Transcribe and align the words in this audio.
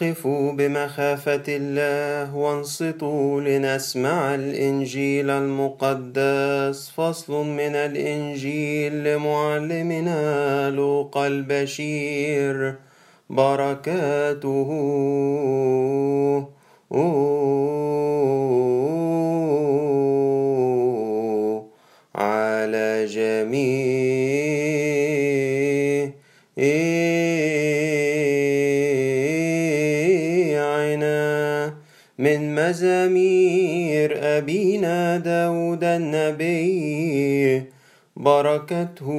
قفوا 0.00 0.52
بمخافة 0.52 1.42
الله 1.48 2.36
وانصتوا 2.36 3.40
لنسمع 3.40 4.34
الإنجيل 4.34 5.30
المقدس. 5.30 6.90
فصل 6.96 7.46
من 7.46 7.74
الإنجيل 7.74 9.04
لمعلمنا 9.04 10.70
لوقا 10.70 11.26
البشير. 11.26 12.74
بركاته. 13.30 14.70
على 22.14 23.06
جميعنا 23.06 24.09
مزامير 32.70 34.10
أبينا 34.38 35.18
داود 35.18 35.84
النبي 35.84 37.62
بركته. 38.16 39.10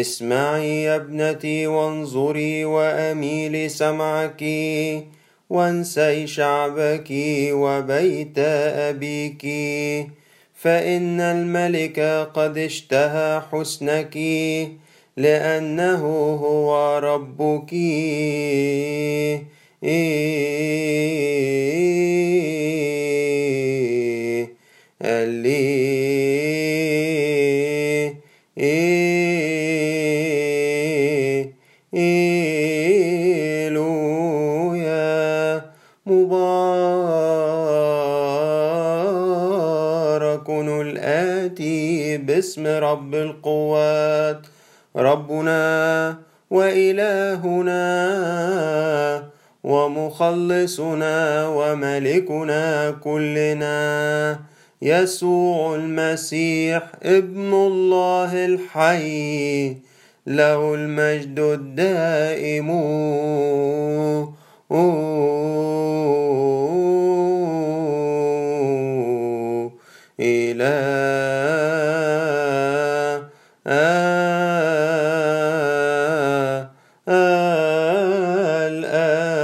اسمعي 0.00 0.82
يا 0.82 0.96
ابنتي 0.96 1.66
وانظري 1.66 2.64
وأميلي 2.64 3.68
سمعك 3.68 4.44
وانسي 5.50 6.26
شعبك 6.26 7.08
وبيت 7.52 8.38
أبيك 8.88 9.42
فإن 10.54 11.20
الملك 11.20 12.00
قد 12.34 12.58
اشتهى 12.58 13.42
حسنك 13.52 14.16
لأنه 15.16 16.02
هو 16.34 16.98
ربك. 16.98 17.72
إيلويا 19.84 20.28
باسم 42.38 42.66
رب 42.66 43.14
القوات 43.14 44.42
ربنا 44.96 45.62
وإلهنا 46.50 47.82
ومخلصنا 49.64 51.48
وملكنا 51.48 52.90
كلنا. 52.90 54.38
يسوع 54.82 55.74
المسيح 55.74 56.82
ابن 57.02 57.52
الله 57.52 58.44
الحي 58.46 59.76
له 60.26 60.74
المجد 60.74 61.38
الدائم. 61.38 62.68
إلى 70.20 71.37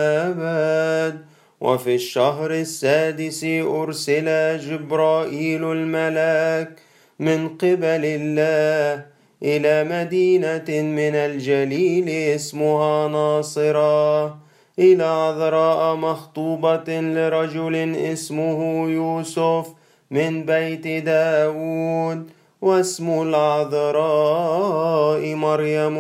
الأبد. 0.05 1.19
وفي 1.61 1.95
الشهر 1.95 2.51
السادس 2.51 3.45
أرسل 3.45 4.59
جبرائيل 4.59 5.73
الملاك 5.73 6.79
من 7.19 7.49
قبل 7.49 8.05
الله 8.05 9.05
إلى 9.43 9.85
مدينة 9.85 10.83
من 10.83 11.15
الجليل 11.15 12.09
اسمها 12.09 13.09
ناصرة 13.09 14.39
إلى 14.79 15.05
عذراء 15.05 15.95
مخطوبة 15.97 17.01
لرجل 17.01 17.97
اسمه 17.97 18.89
يوسف 18.91 19.69
من 20.11 20.45
بيت 20.47 20.87
داود. 20.87 22.31
واسم 22.65 23.23
العذراء 23.23 25.35
مريم. 25.35 25.99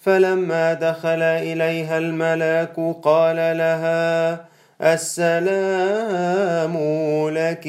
فلما 0.00 0.72
دخل 0.72 1.22
إليها 1.22 1.98
الملاك 1.98 2.76
قال 3.02 3.36
لها 3.36 4.40
السلام 4.82 6.74
لك. 7.28 7.66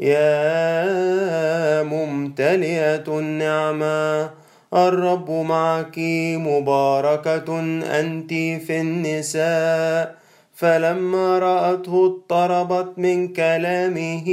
يا 0.00 1.82
ممتلئة 1.82 3.18
النعمة 3.18 4.30
الرب 4.74 5.30
معك 5.30 5.98
مباركة 6.38 7.60
أنت 8.00 8.30
في 8.66 8.80
النساء. 8.80 10.14
فلما 10.54 11.38
رأته 11.38 12.06
اضطربت 12.06 12.98
من 12.98 13.28
كلامه 13.28 14.24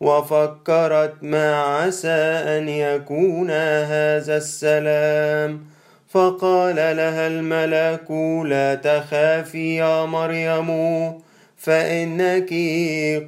وفكرت 0.00 1.14
ما 1.22 1.62
عسى 1.62 2.08
أن 2.56 2.68
يكون 2.68 3.50
هذا 3.50 4.36
السلام. 4.36 5.60
فقال 6.08 6.76
لها 6.76 7.26
الملك 7.26 8.10
لا 8.46 8.74
تخافي 8.74 9.76
يا 9.76 10.06
مريم 10.06 10.70
فإنك 11.56 12.50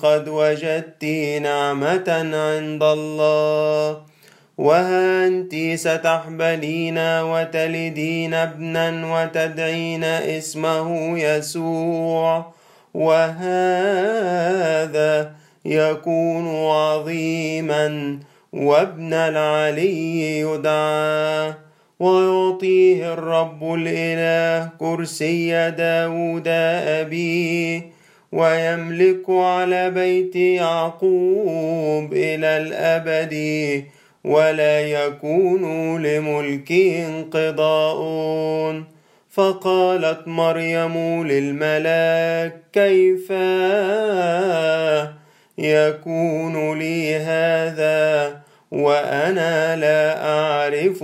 قد 0.03 0.29
وجدت 0.29 1.05
نعمة 1.43 2.05
عند 2.35 2.83
الله. 2.83 4.03
وها 4.59 5.27
أنت 5.27 5.55
ستحبلين 5.75 6.99
وتلدين 6.99 8.35
ابنا 8.35 9.15
وتدعين 9.15 10.05
اسمه 10.05 11.19
يسوع. 11.19 12.53
وهذا 12.95 14.23
يكون 15.65 16.49
عظيما 16.57 18.19
وابن 18.53 19.13
العلي 19.13 20.41
يدعى 20.41 21.53
ويعطيه 22.01 23.13
الرب 23.13 23.75
الإله 23.75 24.69
كرسي 24.79 25.71
داود 25.71 26.49
أبيه 26.49 27.83
ويملك 28.33 29.31
على 29.31 29.91
بيت 29.91 30.37
يعقوب 30.37 32.13
إلى 32.13 32.47
الأبد 32.47 33.35
ولا 34.25 34.81
يكون 34.81 35.63
لملكه 36.03 37.07
انقضاء. 37.07 38.03
فقالت 39.31 40.29
مريم 40.29 41.27
للملاك 41.27 42.63
كيف؟ 42.73 43.33
يكون 45.63 46.79
لي 46.79 47.17
هذا 47.17 48.41
وأنا 48.71 49.77
لا 49.77 50.29
أعرف 50.29 51.03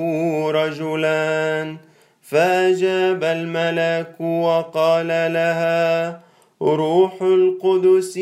رجلا. 0.55 1.77
فأجاب 2.23 3.25
الملك 3.25 4.21
وقال 4.21 5.06
لها 5.06 6.21
روح 6.62 7.23
القدس 7.23 8.17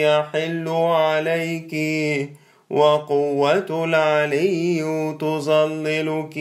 يحل 0.00 0.68
عليك 0.68 1.74
وقوة 2.70 3.84
العلي 3.84 4.82
تظللك. 5.20 6.38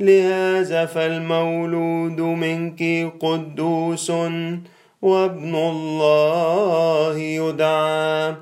لهذا 0.00 0.86
فالمولود 0.86 2.20
منك 2.20 3.12
قدوس 3.20 4.12
وابن 5.02 5.54
الله 5.54 7.18
يدعى. 7.18 8.34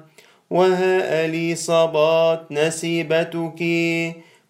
وها 0.50 1.24
أليصابات 1.24 2.42
نسيبتك. 2.50 3.62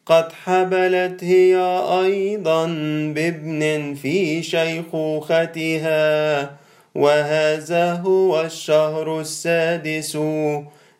قد 0.06 0.32
حبلت 0.32 1.24
هي 1.24 1.56
أيضا 2.04 2.66
بابن 3.14 3.94
في 4.02 4.42
شيخوختها. 4.42 6.50
وهذا 6.94 7.92
هو 7.92 8.40
الشهر 8.40 9.20
السادس 9.20 10.18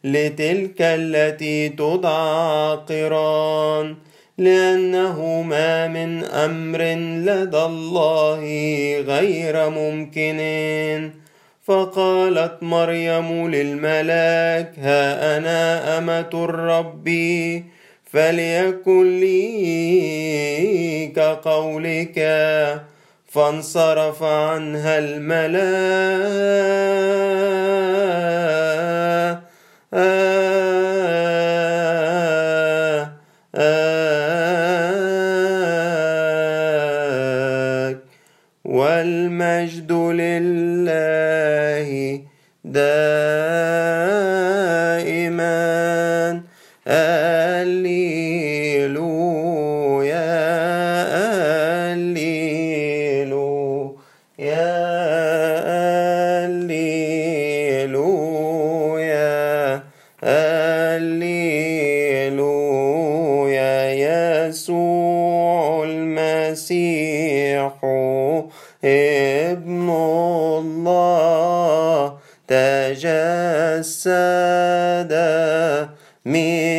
لتلك 0.04 0.76
التي 0.80 1.68
تدعى 1.68 2.78
قران 2.88 3.96
لأنه 4.38 5.42
ما 5.42 5.88
من 5.88 6.24
أمر 6.24 6.82
لدى 7.26 7.58
الله 7.58 8.40
غير 9.00 9.70
ممكن. 9.70 11.10
فقالت 11.64 12.62
مريم 12.62 13.48
للملاك 13.50 14.72
ها 14.78 15.36
أنا 15.36 15.98
أمة 15.98 16.30
الرب 16.44 17.08
فليكن 18.12 19.20
لي 19.20 21.06
كقولك. 21.16 22.18
فانصرف 23.28 24.22
عنها 24.22 24.98
الملاك 24.98 26.26
والمجد 39.90 39.92
لله 39.92 41.88
دائما. 42.64 42.86
من 76.26 76.75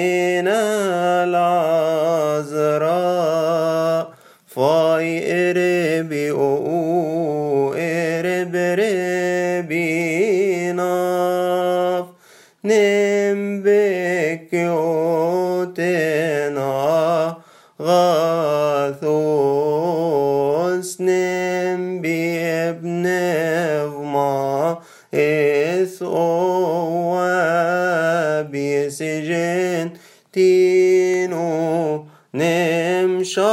بسجن 30.38 31.34
تينو 31.34 32.06
نمشائنه 32.34 33.48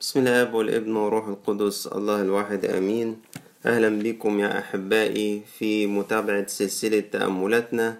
بسم 0.00 0.20
الله 0.20 0.54
والابن 0.54 0.96
وروح 0.96 1.28
القدس 1.28 1.86
الله 1.86 2.22
الواحد 2.22 2.64
آمين. 2.64 3.16
أهلا 3.66 3.88
بكم 4.02 4.40
يا 4.40 4.58
أحبائي 4.58 5.42
في 5.58 5.86
متابعة 5.86 6.46
سلسلة 6.46 7.00
تأملاتنا 7.00 7.98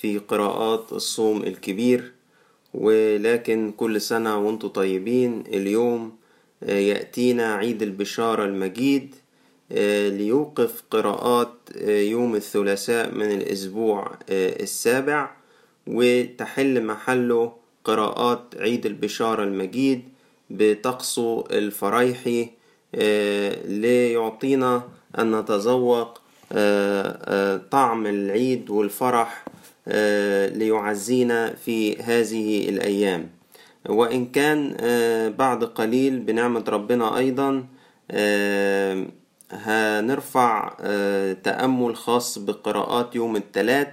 في 0.00 0.18
قراءات 0.18 0.92
الصوم 0.92 1.42
الكبير. 1.42 2.12
ولكن 2.74 3.72
كل 3.76 4.00
سنة 4.00 4.38
وأنتم 4.38 4.68
طيبين. 4.68 5.44
اليوم 5.48 6.12
يأتينا 6.62 7.54
عيد 7.54 7.82
البشارة 7.82 8.44
المجيد. 8.44 9.14
ليوقف 10.18 10.82
قراءات 10.90 11.52
يوم 11.86 12.34
الثلاثاء 12.34 13.14
من 13.14 13.32
الأسبوع 13.32 14.12
السابع 14.30 15.30
وتحل 15.86 16.84
محله 16.84 17.52
قراءات 17.84 18.42
عيد 18.56 18.86
البشارة 18.86 19.44
المجيد 19.44 20.02
بطقسه 20.50 21.44
الفريحي 21.50 22.48
ليعطينا 23.64 24.82
أن 25.18 25.38
نتذوق 25.40 26.20
طعم 27.70 28.06
العيد 28.06 28.70
والفرح 28.70 29.44
ليعزينا 30.56 31.54
في 31.54 31.96
هذه 32.02 32.68
الأيام. 32.68 33.30
وإن 33.88 34.26
كان 34.26 34.76
بعد 35.38 35.64
قليل 35.64 36.18
بنعمة 36.18 36.64
ربنا 36.68 37.18
أيضا 37.18 37.66
هنرفع 39.52 40.68
تأمل 41.44 41.96
خاص 41.96 42.38
بقراءات 42.38 43.16
يوم 43.16 43.36
الثلاث 43.36 43.88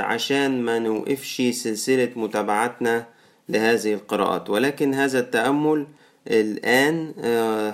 عشان 0.00 0.62
ما 0.62 0.78
نوقفش 0.78 1.42
سلسلة 1.50 2.10
متابعتنا 2.16 3.06
لهذه 3.48 3.94
القراءات. 3.94 4.50
ولكن 4.50 4.94
هذا 4.94 5.18
التأمل 5.18 5.86
الآن 6.28 7.12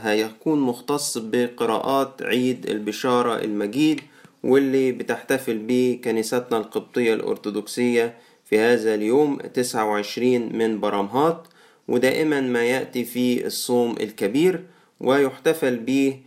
هيكون 0.02 0.60
مختص 0.60 1.18
بقراءات 1.18 2.22
عيد 2.22 2.66
البشارة 2.70 3.44
المجيد 3.44 4.00
واللي 4.44 4.92
بتحتفل 4.92 5.58
به 5.58 6.00
كنيستنا 6.04 6.58
القبطية 6.58 7.14
الأرثوذكسية 7.14 8.14
في 8.44 8.58
هذا 8.58 8.94
اليوم 8.94 9.38
29 9.54 10.56
من 10.58 10.80
برمهات. 10.80 11.46
ودائما 11.88 12.40
ما 12.40 12.64
يأتي 12.64 13.04
في 13.04 13.46
الصوم 13.46 13.96
الكبير 14.00 14.64
ويحتفل 15.00 15.76
به 15.76 16.20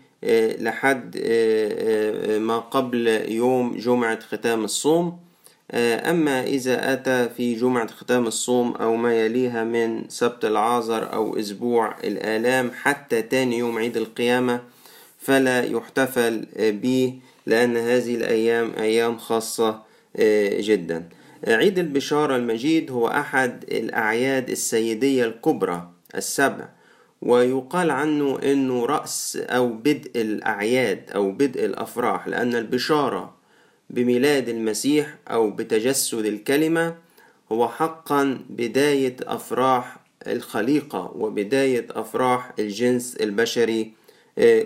لحد 0.60 1.18
ما 2.40 2.60
قبل 2.60 3.08
يوم 3.32 3.78
جمعة 3.78 4.20
ختام 4.20 4.64
الصوم. 4.64 5.20
أما 5.74 6.44
إذا 6.44 6.94
أتى 6.94 7.30
في 7.38 7.56
جمعة 7.56 7.88
ختام 7.88 8.28
الصوم 8.28 8.72
أو 8.76 8.96
ما 8.96 9.26
يليها 9.26 9.64
من 9.64 10.10
سبت 10.10 10.46
العازر 10.46 11.14
أو 11.14 11.40
أسبوع 11.40 11.96
الآلام 12.04 12.72
حتى 12.82 13.22
تاني 13.22 13.58
يوم 13.58 13.78
عيد 13.78 13.98
القيامة 13.98 14.62
فلا 15.20 15.64
يحتفل 15.64 16.46
به 16.60 17.20
لأن 17.46 17.78
هذه 17.78 18.16
الأيام 18.16 18.74
أيام 18.80 19.18
خاصة 19.18 19.82
جدا. 20.60 21.10
عيد 21.48 21.80
البشارة 21.80 22.36
المجيد 22.36 22.92
هو 22.92 23.08
أحد 23.08 23.64
الأعياد 23.72 24.50
السيدية 24.50 25.26
الكبرى 25.26 25.90
السبع. 26.16 26.70
ويقال 27.26 27.92
عنه 27.92 28.40
أنه 28.44 28.86
رأس 28.86 29.38
أو 29.42 29.70
بدء 29.70 30.12
الأعياد 30.16 31.12
أو 31.16 31.32
بدء 31.32 31.66
الأفراح 31.66 32.28
لأن 32.28 32.56
البشارة 32.56 33.34
بميلاد 33.90 34.50
المسيح 34.50 35.16
أو 35.28 35.52
بتجسد 35.52 36.26
الكلمة 36.26 36.96
هو 37.52 37.68
حقا 37.70 38.40
بداية 38.50 39.16
أفراح 39.24 39.98
الخليقة 40.28 41.12
وبداية 41.16 41.88
أفراح 41.92 42.52
الجنس 42.60 43.16
البشري 43.16 43.92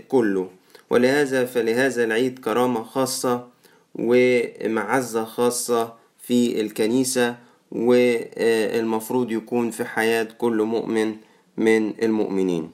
كله. 0.08 0.50
ولهذا 0.90 1.46
فلهذا 1.46 2.04
العيد 2.04 2.40
كرامة 2.40 2.84
خاصة 2.84 3.48
ومعزة 3.96 5.24
خاصة 5.26 5.94
في 6.20 6.62
الكنيسة 6.62 7.36
والمفروض 7.72 9.32
يكون 9.32 9.72
في 9.72 9.86
حياة 9.86 10.28
كل 10.38 10.62
مؤمن 10.64 11.16
من 11.58 11.94
المؤمنين. 12.04 12.72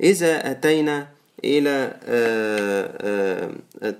إذا 0.00 0.50
أتينا 0.50 1.08
إلى 1.44 1.96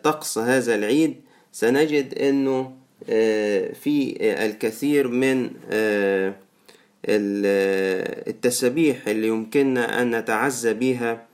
طقس 0.03 0.39
هذا 0.39 0.75
العيد 0.75 1.15
سنجد 1.53 2.19
أنه 2.19 2.73
في 3.75 4.17
الكثير 4.21 5.09
من 5.09 5.51
التسابيح 8.29 9.09
اللي 9.09 9.27
يمكننا 9.29 10.03
أن 10.03 10.19
نتعزى 10.19 10.75
بها 10.75 11.27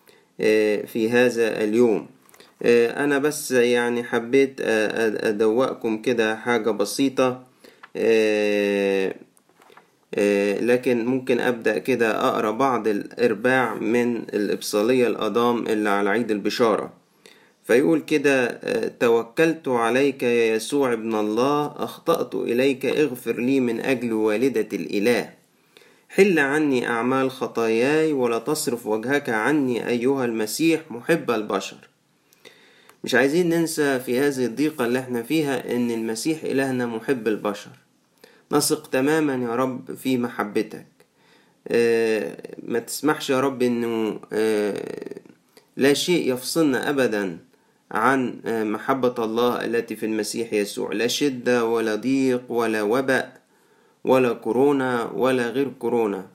في 0.86 1.10
هذا 1.10 1.64
اليوم. 1.64 2.06
أنا 2.64 3.18
بس 3.18 3.50
يعني 3.50 4.04
حبيت 4.04 4.60
أدوقكم 4.60 6.02
كده 6.02 6.36
حاجة 6.36 6.70
بسيطة. 6.70 7.42
لكن 10.60 11.04
ممكن 11.06 11.40
أبدأ 11.40 11.78
كده 11.78 12.28
أقرأ 12.28 12.50
بعض 12.50 12.88
الإرباع 12.88 13.74
من 13.74 14.16
الإبصالية 14.16 15.06
الأضام 15.06 15.66
اللي 15.66 15.88
على 15.88 16.10
عيد 16.10 16.30
البشارة. 16.30 16.92
فيقول 17.64 18.00
كده 18.00 18.46
توكلت 18.88 19.68
عليك 19.68 20.22
يا 20.22 20.54
يسوع 20.54 20.92
ابن 20.92 21.14
الله 21.14 21.66
أخطأت 21.76 22.34
إليك 22.34 22.86
اغفر 22.86 23.40
لي 23.40 23.60
من 23.60 23.80
أجل 23.80 24.12
والدة 24.12 24.68
الإله. 24.72 25.30
حل 26.08 26.38
عني 26.38 26.88
أعمال 26.88 27.30
خطاياي 27.30 28.12
ولا 28.12 28.38
تصرف 28.38 28.86
وجهك 28.86 29.28
عني 29.28 29.88
أيها 29.88 30.24
المسيح 30.24 30.80
محب 30.90 31.30
البشر. 31.30 31.76
مش 33.04 33.14
عايزين 33.14 33.48
ننسى 33.48 34.00
في 34.00 34.18
هذه 34.18 34.44
الضيقة 34.46 34.84
اللي 34.84 34.98
إحنا 34.98 35.22
فيها 35.22 35.76
إن 35.76 35.90
المسيح 35.90 36.44
إلهنا 36.44 36.86
محب 36.86 37.28
البشر. 37.28 37.70
نثق 38.52 38.86
تماما 38.86 39.34
يا 39.34 39.56
رب 39.56 39.94
في 39.94 40.18
محبتك. 40.18 40.86
ما 42.62 42.78
تسمحش 42.86 43.30
يا 43.30 43.40
رب 43.40 43.62
إنه 43.62 44.20
لا 45.76 45.92
شيء 45.92 46.32
يفصلنا 46.32 46.90
ابدا 46.90 47.38
عن 47.90 48.40
محبة 48.46 49.14
الله 49.18 49.64
التي 49.64 49.96
في 49.96 50.06
المسيح 50.06 50.52
يسوع. 50.52 50.92
لا 50.92 51.06
شدة 51.06 51.64
ولا 51.64 51.94
ضيق 51.94 52.42
ولا 52.48 52.82
وباء 52.82 53.40
ولا 54.04 54.32
كورونا 54.32 55.10
ولا 55.14 55.48
غير 55.48 55.68
كورونا. 55.78 56.26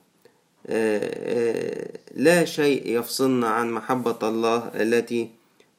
لا 2.14 2.44
شيء 2.44 2.98
يفصلنا 2.98 3.48
عن 3.48 3.70
محبة 3.70 4.18
الله 4.22 4.70
التي 4.74 5.30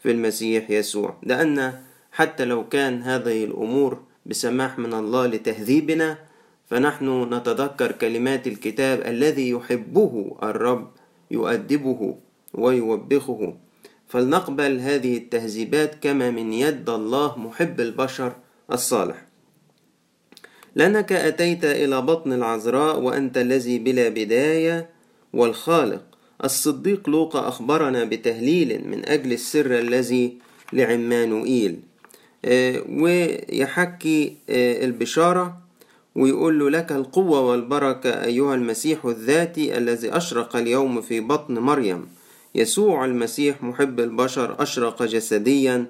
في 0.04 0.12
المسيح 0.12 0.72
يسوع. 0.72 1.18
لأن 1.24 1.74
حتى 2.12 2.46
لو 2.46 2.68
كان 2.68 3.02
هذه 3.02 3.44
الأمور 3.44 4.00
بسماح 4.26 4.80
من 4.80 4.94
الله 4.94 5.28
لتهذيبنا 5.28 6.29
فنحن 6.70 7.34
نتذكر 7.34 7.92
كلمات 7.92 8.48
الكتاب 8.48 9.02
الذي 9.02 9.50
يحبه 9.50 10.38
الرب 10.44 10.92
يؤدبه 11.32 12.16
ويوبخه. 12.54 13.58
فلنقبل 14.08 14.80
هذه 14.80 15.18
التهذيبات 15.18 15.96
كما 16.02 16.32
من 16.32 16.54
يد 16.54 16.90
الله 16.90 17.40
محب 17.40 17.80
البشر 17.80 18.36
الصالح. 18.72 19.26
لأنك 20.76 21.12
أتيت 21.12 21.66
إلى 21.66 22.02
بطن 22.02 22.34
العذراء 22.34 23.00
وأنت 23.00 23.38
الذي 23.38 23.80
بلا 23.80 24.10
بداية 24.10 24.90
والخالق. 25.34 26.04
الصديق 26.44 27.10
لوقا 27.10 27.48
أخبرنا 27.48 28.04
بتهليل 28.04 28.88
من 28.88 29.06
أجل 29.06 29.34
السر 29.34 29.80
الذي 29.80 30.38
لعمانوئيل. 30.74 31.80
ويحكي 32.90 34.38
البشارة 34.50 35.69
ويقول 36.20 36.60
له 36.60 36.70
لك 36.70 36.92
القوة 36.92 37.40
والبركة 37.42 38.24
أيها 38.24 38.56
المسيح 38.56 39.06
الذاتي 39.06 39.78
الذي 39.78 40.18
أشرق 40.18 40.56
اليوم 40.56 41.02
في 41.02 41.20
بطن 41.20 41.54
مريم. 41.54 42.08
يسوع 42.56 43.06
المسيح 43.06 43.64
محب 43.64 44.00
البشر 44.00 44.64
أشرق 44.64 45.04
جسديا 45.04 45.86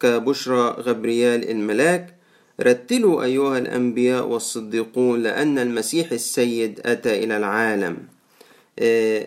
كبشرى 0.00 0.76
غبريال 0.80 1.50
الملاك. 1.50 2.14
رتلوا 2.60 3.22
أيها 3.22 3.58
الأنبياء 3.58 4.26
والصديقون 4.26 5.22
لأن 5.22 5.58
المسيح 5.58 6.12
السيد 6.12 6.80
أتى 6.84 7.24
إلى 7.24 7.36
العالم. 7.36 7.96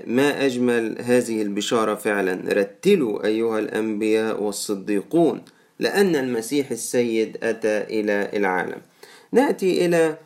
ما 0.08 0.46
أجمل 0.46 0.96
هذه 1.02 1.42
البشارة 1.42 1.96
فعلا. 1.96 2.40
رتلوا 2.54 3.26
أيها 3.26 3.60
الأنبياء 3.60 4.44
والصديقون 4.44 5.42
لأن 5.80 6.16
المسيح 6.16 6.72
السيد 6.72 7.38
أتى 7.44 7.78
إلى 7.78 8.30
العالم. 8.34 8.82
نأتي 9.32 9.86
إلى 9.86 10.18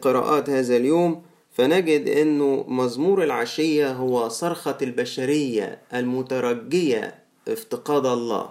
قراءات 0.00 0.50
هذا 0.50 0.76
اليوم 0.76 1.22
فنجد 1.52 2.08
أنه 2.08 2.64
مزمور 2.68 3.24
العشية 3.24 3.92
هو 3.92 4.28
صرخة 4.28 4.78
البشرية 4.82 5.78
المترجية 5.94 7.14
افتقاد 7.48 8.06
الله. 8.06 8.50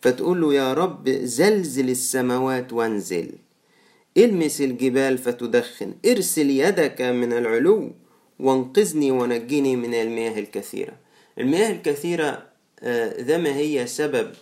فتقول 0.00 0.40
له 0.40 0.54
يا 0.54 0.74
رب 0.74 1.08
زلزل 1.08 1.90
السماوات 1.90 2.72
وانزل. 2.72 3.30
إلمس 4.16 4.60
الجبال 4.60 5.18
فتدخن. 5.18 5.94
إرسل 6.06 6.50
يدك 6.50 7.02
من 7.02 7.32
العلو 7.32 7.90
وانقذني 8.40 9.10
ونجني 9.10 9.76
من 9.76 9.94
المياه 9.94 10.38
الكثيرة. 10.38 10.92
المياه 11.38 11.72
الكثيرة 11.72 12.46
ذا 13.20 13.38
ما 13.38 13.56
هي 13.56 13.86
سبب 13.86 14.32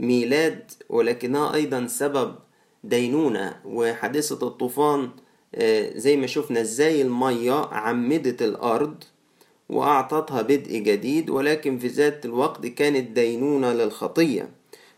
ميلاد 0.00 0.72
ولكنها 0.88 1.54
أيضا 1.54 1.86
سبب 1.86 2.34
دينونة. 2.84 3.56
وحادثة 3.64 4.46
الطوفان 4.46 5.10
زي 5.96 6.16
ما 6.16 6.26
شفنا 6.26 6.60
إزاي 6.60 7.02
المية 7.02 7.52
عمدت 7.52 8.42
الأرض 8.42 9.04
وأعطتها 9.68 10.42
بدء 10.42 10.78
جديد 10.78 11.30
ولكن 11.30 11.78
في 11.78 11.86
ذات 11.86 12.24
الوقت 12.24 12.66
كانت 12.66 13.10
دينونة 13.10 13.72
للخطية. 13.72 14.48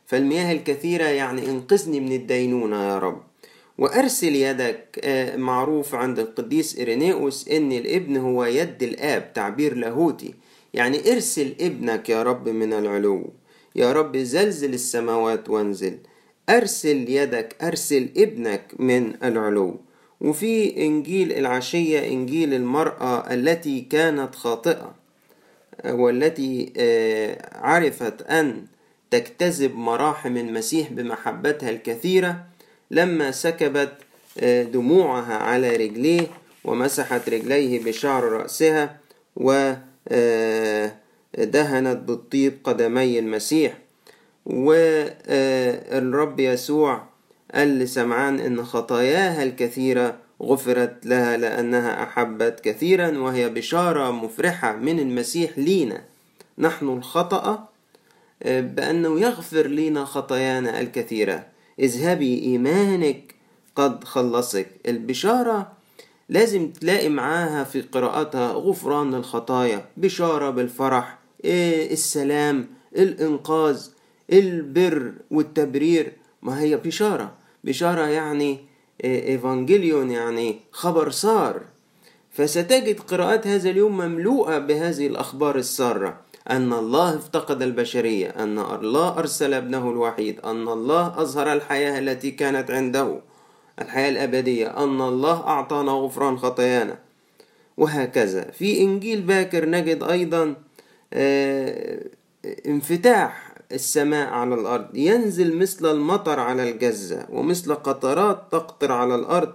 فالمياه 0.07 0.53
الكثيرة 0.53 1.05
يعني 1.05 1.51
انقذني 1.51 2.01
من 2.01 2.13
الدينونة 2.13 2.89
يا 2.89 2.99
رب. 2.99 3.23
وأرسل 3.79 4.37
يدك 4.37 5.01
معروف 5.37 5.95
عند 5.95 6.19
القديس 6.19 6.79
إيرينيوس 6.79 7.49
إن 7.49 7.73
الإبن 7.73 8.17
هو 8.17 8.45
يد 8.45 8.83
الآب 8.83 9.33
تعبير 9.33 9.77
لاهوتي. 9.77 10.35
يعني 10.75 11.13
ارسل 11.13 11.55
ابنك 11.61 12.09
يا 12.09 12.23
رب 12.23 12.49
من 12.49 12.73
العلو. 12.73 13.33
يا 13.77 13.93
رب 13.93 14.17
زلزل 14.17 14.75
السماوات 14.75 15.51
وانزل. 15.51 15.99
أرسل 16.49 17.09
يدك 17.09 17.57
أرسل 17.63 18.09
ابنك 18.17 18.75
من 18.79 19.25
العلو. 19.25 19.81
وفي 20.21 20.87
إنجيل 20.87 21.33
العشية 21.33 22.09
إنجيل 22.13 22.55
المرأة 22.55 23.35
التي 23.35 23.81
كانت 23.81 24.35
خاطئة 24.35 24.95
والتي 25.85 26.73
عرفت 27.55 28.23
أن 28.23 28.67
تجتذب 29.11 29.75
مراحم 29.77 30.37
المسيح 30.37 30.93
بمحبتها 30.93 31.71
الكثيرة 31.71 32.45
لما 32.91 33.31
سكبت 33.31 33.93
دموعها 34.73 35.35
على 35.37 35.77
رجليه 35.77 36.27
ومسحت 36.65 37.29
رجليه 37.29 37.85
بشعر 37.85 38.25
رأسها 38.25 38.97
ودهنت 39.37 40.93
بالطيب 41.97 42.59
قدمي 42.65 43.19
المسيح. 43.19 43.79
والرب 44.47 46.41
يسوع 46.41 47.10
قال 47.55 47.79
لسمعان 47.79 48.41
إن 48.41 48.65
خطاياها 48.65 49.43
الكثيرة 49.43 50.17
غفرت 50.43 51.07
لها 51.07 51.37
لأنها 51.37 52.03
أحبت 52.03 52.61
كثيرا 52.61 53.19
وهي 53.19 53.49
بشارة 53.49 54.11
مفرحة 54.11 54.77
من 54.77 55.01
المسيح 55.01 55.59
لينا. 55.59 56.05
نحن 56.59 56.89
الخطأ 56.89 57.69
بأنه 58.45 59.21
يغفر 59.21 59.67
لنا 59.67 60.05
خطايانا 60.05 60.81
الكثيرة. 60.81 61.47
اذهبي 61.79 62.43
إيمانك 62.43 63.35
قد 63.77 64.05
خلصك. 64.05 64.67
البشارة 64.89 65.73
لازم 66.29 66.71
تلاقي 66.71 67.09
معاها 67.09 67.65
في 67.65 67.81
قراءتها 67.81 68.53
غفران 68.53 69.15
الخطايا 69.15 69.85
بشارة 69.97 70.51
بالفرح 70.51 71.19
السلام 71.45 72.67
الإنقاذ 72.97 73.87
البر 74.33 75.13
والتبرير. 75.31 76.13
ما 76.43 76.61
هي 76.61 76.77
بشارة؟ 76.77 77.40
بشارة 77.65 78.07
يعني 78.07 78.59
إيفانجيليون 79.05 80.11
يعني 80.11 80.61
خبر 80.73 81.11
سار. 81.11 81.61
فستجد 82.31 83.01
قراءات 83.01 83.47
هذا 83.47 83.71
اليوم 83.71 83.99
مملوءة 83.99 84.59
بهذه 84.59 85.07
الأخبار 85.07 85.57
السارة. 85.57 86.21
أن 86.51 86.73
الله 86.73 87.17
افتقد 87.17 87.63
البشرية 87.63 88.29
أن 88.29 88.59
الله 88.59 89.19
أرسل 89.19 89.55
ابنه 89.55 89.91
الوحيد 89.91 90.41
أن 90.41 90.69
الله 90.69 91.07
أظهر 91.07 91.53
الحياة 91.53 91.99
التي 91.99 92.31
كانت 92.31 92.71
عنده 92.71 93.21
الحياة 93.81 94.09
الأبدية 94.09 94.85
أن 94.85 95.01
الله 95.01 95.41
أعطانا 95.47 95.93
غفران 95.93 96.39
خطايانا. 96.39 96.99
وهكذا. 97.77 98.51
في 98.51 98.81
إنجيل 98.81 99.21
باكر 99.21 99.69
نجد 99.69 100.03
أيضا 100.03 100.55
إنفتاح 102.67 103.50
السماء 103.73 104.29
على 104.29 104.55
الأرض. 104.55 104.97
ينزل 104.97 105.57
مثل 105.57 105.91
المطر 105.91 106.41
على 106.41 106.71
الجزة 106.71 107.27
ومثل 107.31 107.75
قطرات 107.75 108.53
تقطر 108.53 108.93
على 108.93 109.15
الأرض 109.15 109.53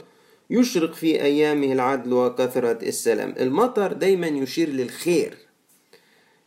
يشرق 0.49 0.93
في 0.93 1.21
أيامه 1.21 1.71
العدل 1.73 2.13
وكثرة 2.13 2.87
السلام. 2.87 3.35
المطر 3.39 3.93
دايما 3.93 4.27
يشير 4.27 4.69
للخير. 4.69 5.37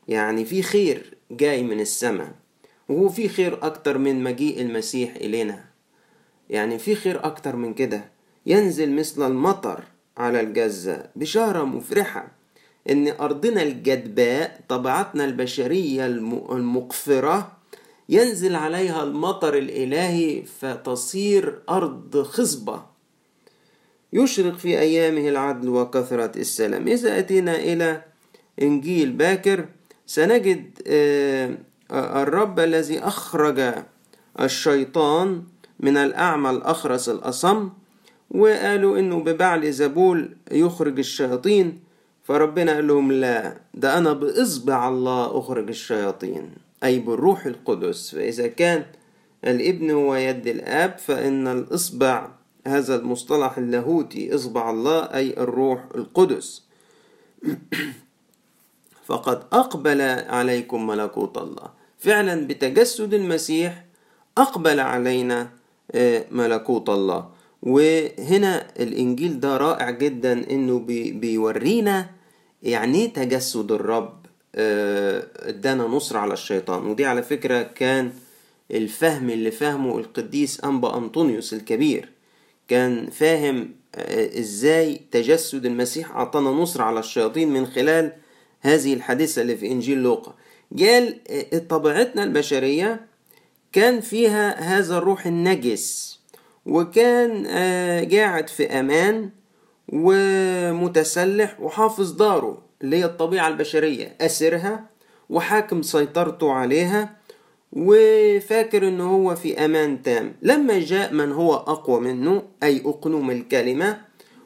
يعني 0.08 0.44
في 0.44 0.62
خير 0.62 1.14
جاي 1.30 1.62
من 1.62 1.80
السماء 1.80 2.32
وهو 2.88 3.08
في 3.08 3.28
خير 3.28 3.58
أكتر 3.66 3.98
من 3.98 4.22
مجيء 4.22 4.60
المسيح 4.60 5.16
إلينا. 5.16 5.64
يعني 6.50 6.78
في 6.78 6.94
خير 6.94 7.26
أكتر 7.26 7.56
من 7.56 7.74
كده. 7.74 8.04
ينزل 8.46 8.92
مثل 8.92 9.26
المطر 9.26 9.84
على 10.16 10.40
الجزة 10.40 11.06
بشارة 11.16 11.64
مفرحة 11.64 12.28
إن 12.90 13.08
أرضنا 13.08 13.62
الجدباء 13.62 14.60
طبيعتنا 14.68 15.24
البشرية 15.24 16.06
المقفرة 16.06 17.57
ينزل 18.08 18.56
عليها 18.56 19.02
المطر 19.02 19.54
الإلهي 19.58 20.42
فتصير 20.42 21.58
أرض 21.68 22.22
خصبة. 22.22 22.82
يشرق 24.12 24.56
في 24.56 24.78
أيامه 24.78 25.28
العدل 25.28 25.68
وكثرة 25.68 26.38
السلام. 26.38 26.88
إذا 26.88 27.18
أتينا 27.18 27.56
إلى 27.56 28.02
إنجيل 28.62 29.12
باكر 29.12 29.64
سنجد 30.06 30.70
الرب 31.92 32.60
الذي 32.60 32.98
أخرج 32.98 33.74
الشيطان 34.40 35.42
من 35.80 35.96
الأعمى 35.96 36.50
الأخرس 36.50 37.08
الأصم 37.08 37.68
وقالوا 38.30 38.98
إنه 38.98 39.20
ببعل 39.20 39.72
زبول 39.72 40.36
يخرج 40.52 40.98
الشياطين 40.98 41.80
فربنا 42.24 42.74
قال 42.74 42.86
لهم 42.86 43.12
لا 43.12 43.60
ده 43.74 43.98
أنا 43.98 44.12
بإصبع 44.12 44.88
الله 44.88 45.38
أخرج 45.38 45.68
الشياطين. 45.68 46.67
أي 46.84 46.98
بالروح 46.98 47.46
القدس. 47.46 48.14
فإذا 48.14 48.46
كان 48.46 48.84
الإبن 49.44 49.90
هو 49.90 50.14
يد 50.14 50.46
الآب 50.46 50.98
فإن 50.98 51.48
الإصبع 51.48 52.28
هذا 52.66 52.96
المصطلح 52.96 53.58
اللاهوتي 53.58 54.34
إصبع 54.34 54.70
الله 54.70 55.00
أي 55.00 55.30
الروح 55.36 55.84
القدس. 55.94 56.62
فقد 59.08 59.42
أقبل 59.52 60.00
عليكم 60.28 60.86
ملكوت 60.86 61.38
الله. 61.38 61.70
فعلا 61.98 62.46
بتجسد 62.46 63.14
المسيح 63.14 63.84
أقبل 64.38 64.80
علينا 64.80 65.50
ملكوت 66.30 66.88
الله. 66.88 67.28
وهنا 67.62 68.66
الإنجيل 68.80 69.40
ده 69.40 69.56
رائع 69.56 69.90
جدا 69.90 70.50
إنه 70.50 70.78
بيورينا 71.20 72.10
يعني 72.62 73.08
تجسد 73.08 73.72
الرب. 73.72 74.17
ادانا 74.58 75.84
نصر 75.84 76.16
على 76.16 76.32
الشيطان. 76.32 76.86
ودي 76.86 77.06
على 77.06 77.22
فكرة 77.22 77.62
كان 77.62 78.12
الفهم 78.70 79.30
اللي 79.30 79.50
فهمه 79.50 79.98
القديس 79.98 80.64
أنبا 80.64 80.96
أنطونيوس 80.96 81.52
الكبير. 81.52 82.08
كان 82.68 83.10
فاهم 83.10 83.74
إزاي 84.38 85.00
تجسد 85.10 85.66
المسيح 85.66 86.10
أعطانا 86.10 86.50
نصر 86.50 86.82
على 86.82 87.00
الشياطين 87.00 87.48
من 87.52 87.66
خلال 87.66 88.12
هذه 88.60 88.94
الحادثة 88.94 89.42
اللي 89.42 89.56
في 89.56 89.66
إنجيل 89.66 89.98
لوقا. 89.98 90.34
قال 90.78 91.18
طبيعتنا 91.68 92.24
البشرية 92.24 93.06
كان 93.72 94.00
فيها 94.00 94.60
هذا 94.78 94.98
الروح 94.98 95.26
النجس 95.26 96.18
وكان 96.66 97.46
قاعد 98.12 98.48
في 98.48 98.66
أمان 98.66 99.30
ومتسلح 99.88 101.60
وحافظ 101.60 102.12
داره. 102.12 102.67
اللي 102.82 102.96
هي 102.96 103.04
الطبيعة 103.04 103.48
البشرية. 103.48 104.16
أسرها 104.20 104.86
وحاكم 105.30 105.82
سيطرته 105.82 106.52
عليها 106.52 107.16
وفاكر 107.72 108.88
ان 108.88 109.00
هو 109.00 109.34
في 109.34 109.64
أمان 109.64 110.02
تام. 110.02 110.34
لما 110.42 110.78
جاء 110.78 111.12
من 111.12 111.32
هو 111.32 111.54
أقوى 111.54 112.00
منه 112.00 112.42
أي 112.62 112.82
أقنوم 112.84 113.30
الكلمة 113.30 114.00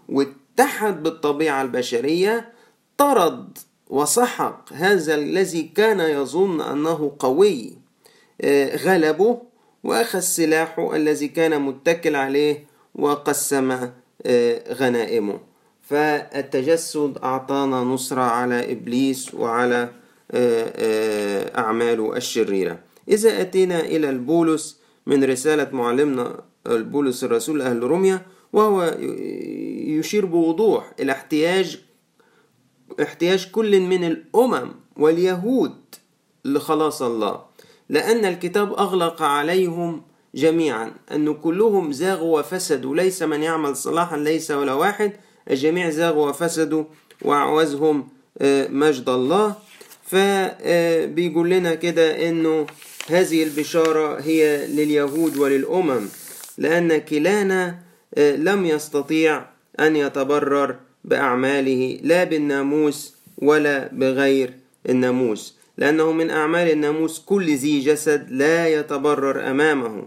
واتحد 0.09 1.03
بالطبيعة 1.03 1.63
البشرية 1.63 2.53
طرد 2.99 3.59
وسحق 3.91 4.73
هذا 4.73 5.15
الذي 5.15 5.63
كان 5.63 6.01
يظن 6.01 6.61
أنه 6.61 7.17
قوي 7.19 7.73
غلبه 8.85 9.43
وأخذ 9.85 10.21
سلاحه 10.21 10.97
الذي 10.97 11.29
كان 11.29 11.63
متكل 11.63 12.17
عليه 12.17 12.67
وقسم 12.95 13.91
غنائمه. 14.69 15.41
فالتجسد 15.93 17.19
أعطانا 17.25 17.81
نصرة 17.81 18.21
على 18.21 18.73
إبليس 18.73 19.35
وعلى 19.35 19.89
اعماله 21.59 22.17
الشريرة. 22.17 22.79
إذا 23.09 23.41
أتينا 23.41 23.81
إلى 23.81 24.11
البولس 24.11 24.81
من 25.07 25.25
رسالة 25.25 25.69
معلمنا 25.73 26.45
البولس 26.67 27.25
الرسول 27.25 27.63
أهل 27.63 27.83
روميا 27.83 28.23
وهو 28.53 28.97
يشير 29.99 30.27
بوضوح 30.27 30.93
إلى 31.01 31.13
احتياج 31.13 31.81
احتياج 33.03 33.51
كل 33.51 33.81
من 33.81 34.05
الأمم 34.05 34.71
واليهود 34.97 35.77
لخلاص 36.45 37.03
الله. 37.03 37.43
لأن 37.89 38.25
الكتاب 38.25 38.73
أغلق 38.73 39.23
عليهم 39.23 40.03
جميعا 40.35 40.93
أن 41.13 41.35
كلهم 41.35 41.93
زاغوا 41.93 42.41
وفسدوا 42.41 42.97
ليس 42.97 43.23
من 43.23 43.43
يعمل 43.43 43.77
صلاحا 43.77 44.17
ليس 44.17 44.51
ولا 44.51 44.73
واحد. 44.73 45.13
الجميع 45.51 45.91
زاغوا 45.91 46.29
وفسدوا 46.29 46.85
وأعوزهم 47.23 48.09
مجد 48.71 49.09
الله. 49.09 49.55
فبيقول 50.07 51.51
لنا 51.51 51.75
كده 51.75 52.29
إنه 52.29 52.67
هذه 53.09 53.43
البشارة 53.43 54.21
هي 54.21 54.67
لليهود 54.67 55.37
وللأمم 55.37 56.09
لأن 56.59 56.99
كلانا 56.99 57.79
لم 58.17 58.67
يستطيع 58.67 59.45
أن 59.81 59.97
يتبرر 59.97 60.77
بأعماله 61.05 61.99
لا 62.03 62.25
بالناموس 62.25 63.15
ولا 63.39 63.89
بغير 63.93 64.55
الناموس 64.89 65.57
لأنه 65.79 66.13
من 66.13 66.31
أعمال 66.31 66.71
الناموس 66.71 67.19
كل 67.19 67.55
ذي 67.55 67.81
جسد 67.81 68.27
لا 68.31 68.69
يتبرر 68.69 69.51
أمامه. 69.51 70.07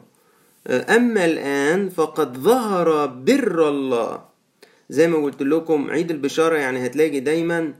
أما 0.69 1.25
الآن 1.25 1.89
فقد 1.89 2.37
ظهر 2.37 3.05
بر 3.05 3.69
الله. 3.69 4.34
زي 4.89 5.07
ما 5.07 5.17
قلت 5.23 5.43
لكم 5.43 5.89
عيد 5.91 6.11
البشارة 6.11 6.57
يعني 6.57 6.85
هتلاقي 6.85 7.19
دايما 7.19 7.73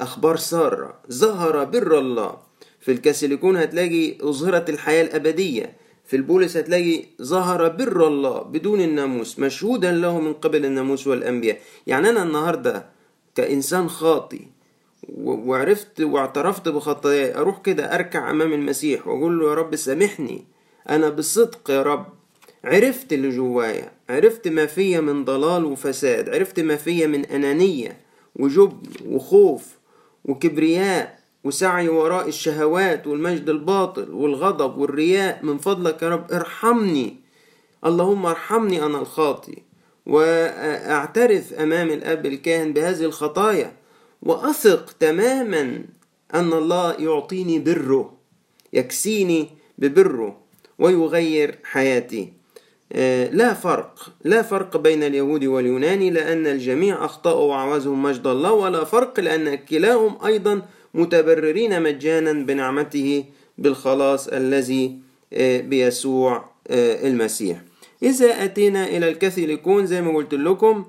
أخبار 0.00 0.36
سارة. 0.36 0.94
ظهر 1.12 1.64
بر 1.64 1.98
الله. 1.98 2.36
في 2.80 2.92
الكاثوليكون 2.92 3.56
هتلاقي 3.56 4.16
أظهرت 4.20 4.70
الحياة 4.70 5.02
الأبدية. 5.02 5.76
في 6.04 6.16
البولس 6.16 6.56
هتلاقي 6.56 7.04
ظهر 7.22 7.68
بر 7.68 8.06
الله 8.06 8.42
بدون 8.42 8.80
الناموس 8.80 9.38
مشهودا 9.38 9.92
له 9.92 10.20
من 10.20 10.32
قبل 10.32 10.64
الناموس 10.64 11.06
والأنبياء. 11.06 11.58
يعني 11.86 12.08
أنا 12.10 12.22
النهاردة 12.22 12.86
كإنسان 13.34 13.88
خاطي 13.88 14.40
وعرفت 15.24 16.00
واعترفت 16.00 16.68
بخطاياي 16.68 17.34
أروح 17.36 17.60
كده 17.62 17.94
أركع 17.94 18.30
أمام 18.30 18.52
المسيح 18.52 19.06
وأقول 19.08 19.38
له 19.40 19.48
يا 19.50 19.54
رب 19.54 19.76
سامحني 19.76 20.44
أنا 20.90 21.08
بصدق 21.08 21.70
يا 21.70 21.82
رب 21.82 22.06
عرفت 22.64 23.12
اللي 23.12 23.28
جوايا. 23.28 23.92
عرفت 24.10 24.48
ما 24.48 24.66
فيا 24.66 25.00
من 25.00 25.24
ضلال 25.24 25.64
وفساد 25.64 26.28
عرفت 26.28 26.60
ما 26.60 26.76
فيا 26.76 27.06
من 27.06 27.24
أنانية 27.24 28.00
وجبن 28.36 28.90
وخوف 29.06 29.66
وكبرياء 30.24 31.20
وسعي 31.44 31.88
وراء 31.88 32.28
الشهوات 32.28 33.06
والمجد 33.06 33.48
الباطل 33.48 34.10
والغضب 34.10 34.78
والرياء. 34.78 35.44
من 35.44 35.58
فضلك 35.58 36.02
يا 36.02 36.08
رب 36.08 36.32
ارحمني 36.32 37.16
اللهم 37.86 38.26
ارحمني 38.26 38.82
أنا 38.86 38.98
الخاطي 38.98 39.56
وأعترف 40.06 41.52
أمام 41.52 41.88
الأب 41.88 42.26
الكاهن 42.26 42.72
بهذه 42.72 43.04
الخطايا 43.04 43.72
وأثق 44.22 44.92
تماما 45.00 45.84
أن 46.34 46.52
الله 46.52 46.92
يعطيني 46.92 47.58
بره 47.58 48.16
يكسيني 48.72 49.48
ببره 49.78 50.40
ويغير 50.78 51.58
حياتي. 51.64 52.39
لا 53.32 53.54
فرق 53.54 54.12
لا 54.24 54.42
فرق 54.42 54.76
بين 54.76 55.02
اليهود 55.02 55.44
واليوناني 55.44 56.10
لأن 56.10 56.46
الجميع 56.46 57.04
أخطأوا 57.04 57.50
وعوزهم 57.50 58.02
مجد 58.02 58.26
الله 58.26 58.52
ولا 58.52 58.84
فرق 58.84 59.20
لأن 59.20 59.54
كلاهم 59.54 60.18
أيضا 60.26 60.62
متبررين 60.94 61.82
مجانا 61.82 62.32
بنعمته 62.32 63.24
بالخلاص 63.58 64.28
الذي 64.28 64.98
بيسوع 65.62 66.44
المسيح. 66.70 67.62
إذا 68.02 68.44
أتينا 68.44 68.86
إلى 68.86 69.08
الكاثوليكون 69.08 69.86
زي 69.86 70.02
ما 70.02 70.16
قلت 70.16 70.34
لكم 70.34 70.84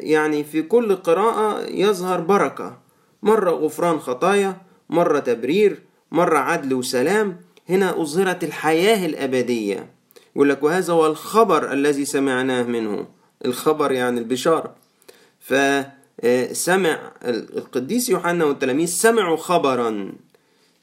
يعني 0.00 0.44
في 0.44 0.62
كل 0.62 0.96
قراءة 0.96 1.66
يظهر 1.68 2.20
بركة. 2.20 2.78
مرة 3.22 3.50
غفران 3.50 3.98
خطايا 3.98 4.56
مرة 4.90 5.18
تبرير 5.18 5.82
مرة 6.12 6.38
عدل 6.38 6.74
وسلام. 6.74 7.40
هنا 7.68 8.00
أظهرت 8.00 8.44
الحياة 8.44 9.06
الأبدية. 9.06 9.99
يقول 10.36 10.48
لك 10.48 10.62
وهذا 10.62 10.92
هو 10.92 11.06
الخبر 11.06 11.72
الذي 11.72 12.04
سمعناه 12.04 12.62
منه. 12.62 13.06
الخبر 13.44 13.92
يعني 13.92 14.20
البشارة. 14.20 14.74
فسمع 15.40 17.12
القديس 17.24 18.08
يوحنا 18.08 18.44
والتلاميذ 18.44 18.88
سمعوا 18.88 19.36
خبرا 19.36 20.12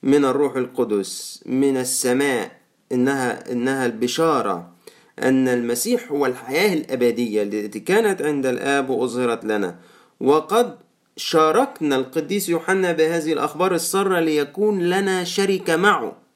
من 0.04 0.26
الروح 0.26 0.56
القدس 0.56 1.44
من 1.46 1.78
السماء 1.78 2.52
إنها 2.92 3.52
إنها 3.52 3.86
البشارة 3.86 4.72
أن 5.20 5.48
المسيح 5.48 6.12
هو 6.12 6.26
الحياة 6.26 6.74
الأبدية 6.74 7.44
التي 7.44 7.80
كانت 7.80 8.22
عند 8.22 8.46
الآب 8.46 8.90
وأظهرت 8.90 9.46
لنا. 9.46 9.80
وقد 10.20 10.78
شاركنا 11.18 11.96
القديس 11.96 12.50
يوحنا 12.50 12.92
بهذه 12.92 13.34
الأخبار 13.34 13.76
السارة 13.76 14.20
ليكون 14.20 14.90
لنا 14.90 15.24
شركة 15.24 15.76
معه. 15.76 16.27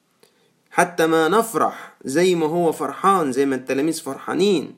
حتى 0.72 1.08
ما 1.08 1.28
نفرح 1.28 1.94
زي 2.06 2.36
ما 2.36 2.46
هو 2.46 2.72
فرحان 2.72 3.32
زي 3.32 3.46
ما 3.46 3.56
التلاميذ 3.56 4.02
فرحانين. 4.02 4.76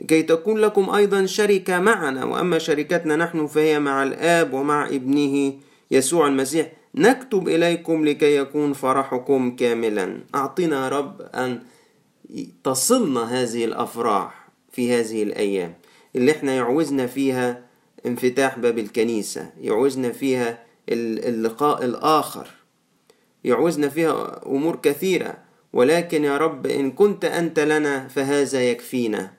لكي 0.00 0.22
تكون 0.22 0.58
لكم 0.58 0.90
أيضا 0.90 1.26
شركة 1.26 1.78
معنا 1.78 2.24
وأما 2.24 2.58
شركتنا 2.58 3.16
نحن 3.16 3.46
فهي 3.46 3.78
مع 3.80 4.02
الآب 4.02 4.52
ومع 4.52 4.86
ابنه 4.86 5.52
يسوع 5.90 6.26
المسيح 6.26 6.72
نكتب 6.94 7.48
إليكم 7.48 8.04
لكي 8.04 8.36
يكون 8.36 8.72
فرحكم 8.72 9.56
كاملا. 9.56 10.20
أعطنا 10.34 10.88
رب 10.88 11.22
أن 11.22 11.60
تصلنا 12.64 13.42
هذه 13.42 13.64
الأفراح 13.64 14.48
في 14.72 14.92
هذه 14.94 15.22
الأيام 15.22 15.74
اللي 16.16 16.32
إحنا 16.32 16.54
يعوزنا 16.54 17.06
فيها 17.06 17.60
انفتاح 18.06 18.58
باب 18.58 18.78
الكنيسة 18.78 19.50
يعوزنا 19.60 20.12
فيها 20.12 20.58
اللقاء 20.88 21.84
الآخر. 21.84 22.48
يعوزنا 23.44 23.88
فيها 23.88 24.40
أمور 24.46 24.76
كثيرة 24.76 25.34
ولكن 25.72 26.24
يا 26.24 26.36
رب 26.36 26.66
إن 26.66 26.90
كنت 26.90 27.24
أنت 27.24 27.60
لنا 27.60 28.08
فهذا 28.08 28.70
يكفينا. 28.70 29.30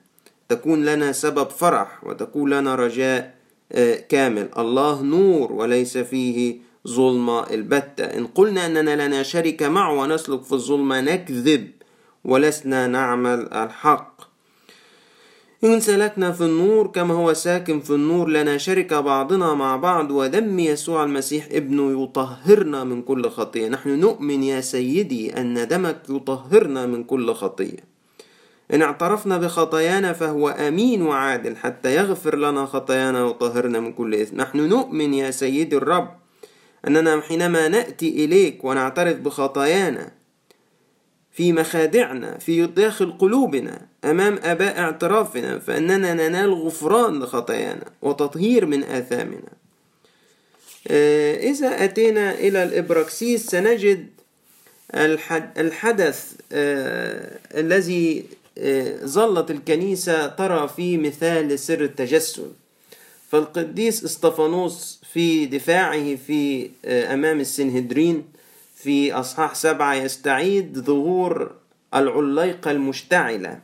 تكون 0.48 0.84
لنا 0.84 1.12
سبب 1.12 1.50
فرح 1.50 2.04
وتكون 2.04 2.50
لنا 2.50 2.74
رجاء 2.74 3.34
كامل. 4.08 4.48
الله 4.58 5.02
نور 5.02 5.52
وليس 5.52 5.98
فيه 5.98 6.56
ظلمة 6.88 7.50
البتة. 7.50 8.04
إن 8.04 8.26
قلنا 8.26 8.66
أننا 8.66 9.06
لنا 9.06 9.22
شركة 9.22 9.68
معه 9.68 9.92
ونسلك 9.92 10.42
في 10.42 10.52
الظلمة 10.52 11.00
نكذب 11.00 11.70
ولسنا 12.24 12.86
نعمل 12.86 13.52
الحق. 13.52 14.15
إن 15.64 15.80
سلكنا 15.80 16.32
في 16.32 16.40
النور 16.40 16.86
كما 16.86 17.14
هو 17.14 17.32
ساكن 17.32 17.80
في 17.80 17.90
النور 17.90 18.28
لنا 18.28 18.58
شرك 18.58 18.94
بعضنا 18.94 19.54
مع 19.54 19.76
بعض 19.76 20.10
ودم 20.10 20.58
يسوع 20.58 21.04
المسيح 21.04 21.48
ابنه 21.52 22.02
يطهرنا 22.02 22.84
من 22.84 23.02
كل 23.02 23.30
خطية 23.30 23.68
نحن 23.68 24.00
نؤمن 24.00 24.42
يا 24.42 24.60
سيدي 24.60 25.40
أن 25.40 25.68
دمك 25.68 26.02
يطهرنا 26.10 26.86
من 26.86 27.04
كل 27.04 27.34
خطية 27.34 27.96
إن 28.74 28.82
اعترفنا 28.82 29.38
بخطايانا 29.38 30.12
فهو 30.12 30.48
أمين 30.48 31.02
وعادل 31.02 31.56
حتى 31.56 31.96
يغفر 31.96 32.36
لنا 32.36 32.66
خطايانا 32.66 33.24
ويطهرنا 33.24 33.80
من 33.80 33.92
كل 33.92 34.14
إثم. 34.14 34.36
نحن 34.36 34.68
نؤمن 34.68 35.14
يا 35.14 35.30
سيدي 35.30 35.76
الرب 35.76 36.08
أننا 36.88 37.20
حينما 37.20 37.68
نأتي 37.68 38.24
إليك 38.24 38.64
ونعترف 38.64 39.16
بخطايانا 39.16 40.12
في 41.36 41.52
مخادعنا 41.52 42.38
في 42.38 42.66
داخل 42.66 43.12
قلوبنا 43.18 43.80
أمام 44.04 44.38
آباء 44.42 44.78
اعترافنا 44.78 45.58
فإننا 45.58 46.14
ننال 46.14 46.54
غفران 46.54 47.22
لخطايانا 47.22 47.84
وتطهير 48.02 48.66
من 48.66 48.84
آثامنا. 48.84 49.52
إذا 51.50 51.84
أتينا 51.84 52.34
إلى 52.34 52.62
الإبراكسيس 52.62 53.46
سنجد 53.46 54.06
الحدث 55.58 56.32
الذي 57.54 58.24
ظلت 59.04 59.50
الكنيسة 59.50 60.26
ترى 60.26 60.68
فيه 60.76 60.98
مثال 60.98 61.58
سر 61.58 61.84
التجسد. 61.84 62.52
فالقديس 63.30 64.04
اسطفانوس 64.04 65.00
في 65.12 65.46
دفاعه 65.46 66.16
في 66.26 66.70
أمام 66.84 67.40
السنهدرين 67.40 68.24
في 68.76 69.12
أصحاح 69.12 69.54
سبعة 69.54 69.94
يستعيد 69.94 70.78
ظهور 70.78 71.50
العليقة 71.94 72.70
المشتعلة 72.70 73.58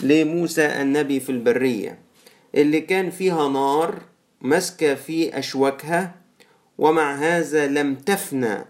لموسى 0.00 0.66
النبي 0.66 1.20
في 1.20 1.30
البرية 1.32 1.98
اللي 2.54 2.80
كان 2.80 3.10
فيها 3.10 3.48
نار 3.48 3.94
ماسكة 4.40 4.94
في 4.94 5.38
أشواكها 5.38 6.14
ومع 6.78 7.14
هذا 7.14 7.66
لم 7.66 7.94
تفنى 7.94 8.64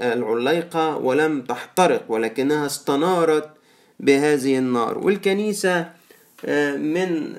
العليقة 0.00 0.96
ولم 0.96 1.42
تحترق 1.42 2.04
ولكنها 2.08 2.66
استنارت 2.66 3.48
بهذه 4.00 4.58
النار. 4.58 4.98
والكنيسة 4.98 5.80
من 6.76 7.34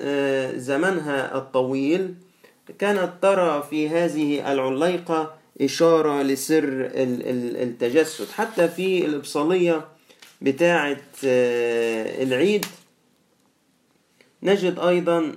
زمنها 0.56 1.36
الطويل 1.36 2.14
كانت 2.78 3.10
ترى 3.22 3.66
في 3.70 3.88
هذه 3.88 4.52
العليقة 4.52 5.37
إشارة 5.60 6.22
لسر 6.22 6.90
التجسد. 6.94 8.26
حتى 8.30 8.68
في 8.68 9.04
الإبصالية 9.06 9.84
بتاعة 10.42 10.96
العيد 12.22 12.66
نجد 14.42 14.78
أيضا 14.78 15.32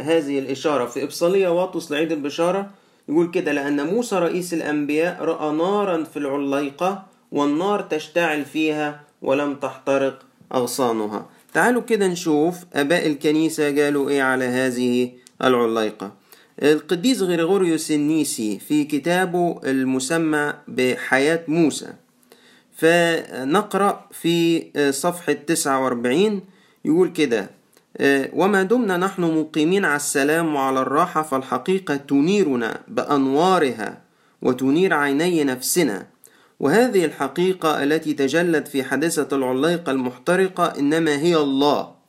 هذه 0.00 0.38
الإشارة. 0.38 0.86
في 0.86 1.02
إبصالية 1.02 1.48
واطس 1.48 1.92
لعيد 1.92 2.12
البشارة 2.12 2.70
يقول 3.08 3.30
كده 3.30 3.52
لأن 3.52 3.86
موسى 3.86 4.16
رئيس 4.16 4.54
الأنبياء 4.54 5.24
رأى 5.24 5.56
نارا 5.56 6.04
في 6.04 6.16
العليقة 6.16 7.06
والنار 7.32 7.80
تشتعل 7.80 8.44
فيها 8.44 9.00
ولم 9.22 9.54
تحترق 9.54 10.22
أغصانها. 10.54 11.26
تعالوا 11.54 11.82
كده 11.82 12.06
نشوف 12.06 12.54
أباء 12.74 13.06
الكنيسة 13.06 13.82
قالوا 13.82 14.10
إيه 14.10 14.22
على 14.22 14.44
هذه 14.44 15.10
العليقة. 15.42 16.12
القديس 16.62 17.22
غريغوريوس 17.22 17.90
النيسي 17.90 18.58
في 18.58 18.84
كتابه 18.84 19.60
المسمى 19.64 20.52
بحياة 20.68 21.44
موسى. 21.48 21.92
فنقرأ 22.76 24.08
في 24.10 24.64
صفحة 24.92 25.32
49 25.32 26.40
يقول 26.84 27.08
كده 27.08 27.50
وما 28.32 28.62
دمنا 28.62 28.96
نحن 28.96 29.22
مقيمين 29.22 29.84
على 29.84 29.96
السلام 29.96 30.54
وعلى 30.54 30.80
الراحة 30.80 31.22
فالحقيقة 31.22 31.96
تنيرنا 31.96 32.80
بأنوارها 32.88 34.02
وتنير 34.42 34.94
عيني 34.94 35.44
نفسنا. 35.44 36.06
وهذه 36.60 37.04
الحقيقة 37.04 37.82
التي 37.82 38.12
تجلت 38.14 38.68
في 38.68 38.84
حادثة 38.84 39.36
العليقة 39.36 39.92
المحترقة 39.92 40.64
إنما 40.78 41.16
هي 41.18 41.36
الله. 41.36 42.01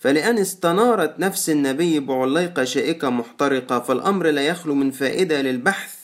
فلأن 0.00 0.38
استنارت 0.38 1.20
نفس 1.20 1.50
النبي 1.50 2.00
بعليقة 2.00 2.64
شائكة 2.64 3.10
محترقة 3.10 3.80
فالأمر 3.80 4.26
لا 4.26 4.42
يخلو 4.42 4.74
من 4.74 4.90
فائدة 4.90 5.42
للبحث. 5.42 6.00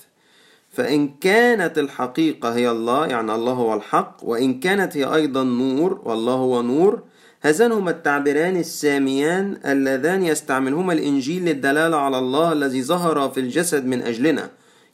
فإن 0.72 1.08
كانت 1.08 1.78
الحقيقة 1.78 2.54
هي 2.54 2.70
الله 2.70 3.06
يعني 3.06 3.34
الله 3.34 3.52
هو 3.52 3.74
الحق 3.74 4.16
وإن 4.22 4.60
كانت 4.60 4.96
هي 4.96 5.04
أيضا 5.04 5.42
نور 5.42 6.00
والله 6.04 6.34
هو 6.34 6.62
نور 6.62 7.02
هذان 7.40 7.72
هما 7.72 7.90
التعبيران 7.90 8.56
الساميان 8.56 9.58
اللذان 9.66 10.24
يستعملهما 10.24 10.92
الإنجيل 10.92 11.44
للدلالة 11.44 11.96
على 11.96 12.18
الله 12.18 12.52
الذي 12.52 12.82
ظهر 12.82 13.30
في 13.30 13.40
الجسد 13.40 13.86
من 13.86 14.02
أجلنا. 14.02 14.50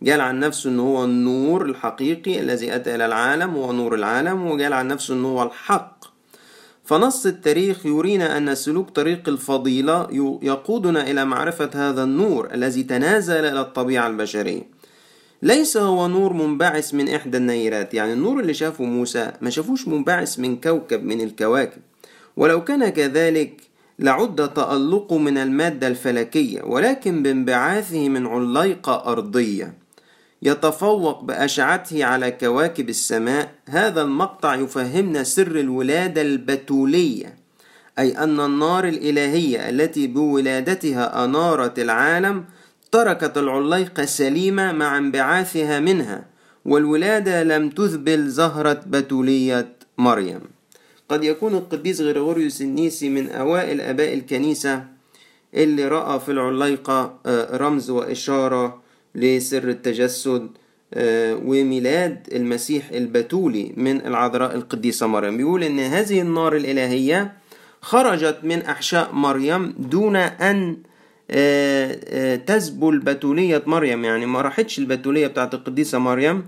قال 0.06 0.20
عن 0.20 0.40
نفسه 0.40 0.70
أنه 0.70 0.82
هو 0.82 1.04
النور 1.04 1.66
الحقيقي 1.66 2.40
الذي 2.40 2.74
أتى 2.74 2.94
إلى 2.94 3.06
العالم 3.06 3.54
هو 3.54 3.72
نور 3.72 3.94
العالم 3.94 4.46
وقال 4.46 4.72
عن 4.72 4.88
نفسه 4.88 5.14
أنه 5.14 5.28
هو 5.28 5.42
الحق. 5.42 6.11
فنص 6.84 7.26
التاريخ 7.26 7.86
يرينا 7.86 8.36
أن 8.36 8.54
سلوك 8.54 8.90
طريق 8.90 9.28
الفضيلة 9.28 10.08
يقودنا 10.42 11.10
إلى 11.10 11.24
معرفة 11.24 11.70
هذا 11.74 12.04
النور 12.04 12.54
الذي 12.54 12.82
تنازل 12.82 13.44
إلى 13.44 13.60
الطبيعة 13.60 14.06
البشرية. 14.06 14.62
ليس 15.42 15.76
هو 15.76 16.08
نور 16.08 16.32
منبعث 16.32 16.94
من 16.94 17.08
إحدى 17.08 17.36
النيرات 17.36 17.94
يعني 17.94 18.12
النور 18.12 18.40
اللي 18.40 18.54
شافه 18.54 18.84
موسى 18.84 19.32
ما 19.40 19.50
شافوش 19.50 19.88
منبعث 19.88 20.38
من 20.38 20.56
كوكب 20.56 21.04
من 21.04 21.20
الكواكب. 21.20 21.82
ولو 22.36 22.64
كان 22.64 22.88
كذلك 22.88 23.60
لعد 23.98 24.54
تألقه 24.54 25.18
من 25.18 25.38
المادة 25.38 25.86
الفلكية 25.88 26.62
ولكن 26.62 27.22
بانبعاثه 27.22 28.08
من 28.08 28.26
عليقة 28.26 29.12
أرضية. 29.12 29.81
يتفوق 30.42 31.24
بأشعته 31.24 32.04
على 32.04 32.30
كواكب 32.30 32.88
السماء. 32.88 33.54
هذا 33.68 34.02
المقطع 34.02 34.54
يفهمنا 34.54 35.22
سر 35.22 35.60
الولادة 35.60 36.22
البتولية 36.22 37.36
أي 37.98 38.18
أن 38.18 38.40
النار 38.40 38.88
الإلهية 38.88 39.68
التي 39.68 40.06
بولادتها 40.06 41.24
أنارت 41.24 41.78
العالم 41.78 42.44
تركت 42.92 43.38
العليقة 43.38 44.04
سليمة 44.04 44.72
مع 44.72 44.98
انبعاثها 44.98 45.80
منها 45.80 46.24
والولادة 46.64 47.42
لم 47.42 47.70
تذبل 47.70 48.28
زهرة 48.28 48.80
بتولية 48.86 49.72
مريم. 49.98 50.40
قد 51.08 51.24
يكون 51.24 51.54
القديس 51.54 52.00
غريغوريوس 52.00 52.62
النيسي 52.62 53.08
من 53.08 53.30
أوائل 53.30 53.80
آباء 53.80 54.14
الكنيسة 54.14 54.84
اللي 55.54 55.88
رأى 55.88 56.20
في 56.20 56.32
العليقة 56.32 57.18
رمز 57.52 57.90
وإشارة 57.90 58.81
لسر 59.14 59.68
التجسد 59.68 60.48
وميلاد 61.44 62.28
المسيح 62.32 62.90
البتولي 62.90 63.72
من 63.76 64.06
العذراء 64.06 64.54
القديسة 64.54 65.06
مريم. 65.06 65.36
بيقول 65.36 65.64
إن 65.64 65.78
هذه 65.78 66.20
النار 66.20 66.56
الإلهية 66.56 67.32
خرجت 67.80 68.38
من 68.42 68.62
أحشاء 68.62 69.12
مريم 69.12 69.74
دون 69.78 70.16
أن 70.16 70.76
تذبل 72.46 72.98
بتولية 72.98 73.62
مريم. 73.66 74.04
يعني 74.04 74.26
ما 74.26 74.40
راحتش 74.40 74.78
البتولية 74.78 75.26
بتاعت 75.26 75.54
القديسة 75.54 75.98
مريم 75.98 76.46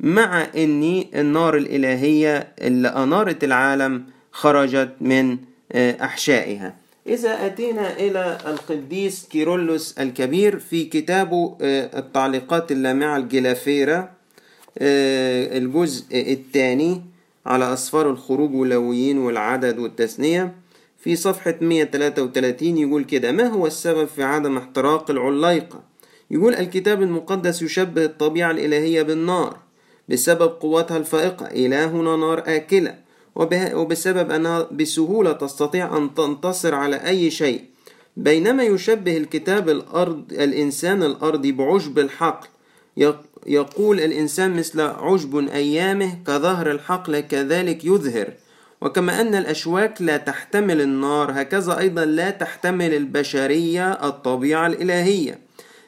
مع 0.00 0.46
أن 0.56 1.04
النار 1.14 1.56
الإلهية 1.56 2.48
اللي 2.60 2.88
أنارت 2.88 3.44
العالم 3.44 4.04
خرجت 4.32 4.90
من 5.00 5.38
أحشائها. 5.76 6.79
إذا 7.10 7.46
أتينا 7.46 7.92
إلى 7.96 8.38
القديس 8.46 9.26
كيرلس 9.30 9.98
الكبير 9.98 10.58
في 10.58 10.84
كتابه 10.84 11.56
التعليقات 11.60 12.72
اللامعة 12.72 13.16
الجلافيرة 13.16 14.10
الجزء 14.78 16.32
الثاني 16.32 17.02
على 17.46 17.72
أسفار 17.72 18.10
الخروج 18.10 18.54
واللويين 18.54 19.18
والعدد 19.18 19.78
والتثنية. 19.78 20.54
في 20.98 21.16
صفحة 21.16 21.54
133 21.60 22.78
يقول 22.78 23.04
كده 23.04 23.32
ما 23.32 23.46
هو 23.46 23.66
السبب 23.66 24.08
في 24.08 24.22
عدم 24.22 24.56
احتراق 24.56 25.10
العليقة؟ 25.10 25.80
يقول 26.30 26.54
الكتاب 26.54 27.02
المقدس 27.02 27.62
يشبه 27.62 28.04
الطبيعة 28.04 28.50
الإلهية 28.50 29.02
بالنار 29.02 29.56
بسبب 30.08 30.48
قوتها 30.60 30.96
الفائقة. 30.96 31.46
إلهنا 31.46 32.16
نار 32.16 32.42
آكلة. 32.46 33.09
وبسبب 33.36 34.30
أنها 34.30 34.68
بسهولة 34.72 35.32
تستطيع 35.32 35.96
أن 35.96 36.14
تنتصر 36.14 36.74
على 36.74 36.96
أي 36.96 37.30
شيء. 37.30 37.64
بينما 38.16 38.62
يشبه 38.62 39.16
الكتاب 39.16 39.68
الأرض 39.68 40.32
الإنسان 40.32 41.02
الأرضي 41.02 41.52
بعشب 41.52 41.98
الحقل. 41.98 42.48
يقول 43.46 44.00
الإنسان 44.00 44.56
مثل 44.56 44.80
عشب 44.80 45.48
أيامه 45.48 46.18
كظهر 46.26 46.70
الحقل 46.70 47.20
كذلك 47.20 47.84
يظهر. 47.84 48.32
وكما 48.80 49.20
أن 49.20 49.34
الأشواك 49.34 50.02
لا 50.02 50.16
تحتمل 50.16 50.80
النار 50.80 51.32
هكذا 51.34 51.78
أيضا 51.78 52.04
لا 52.04 52.30
تحتمل 52.30 52.94
البشرية 52.94 53.92
الطبيعة 53.92 54.66
الإلهية. 54.66 55.38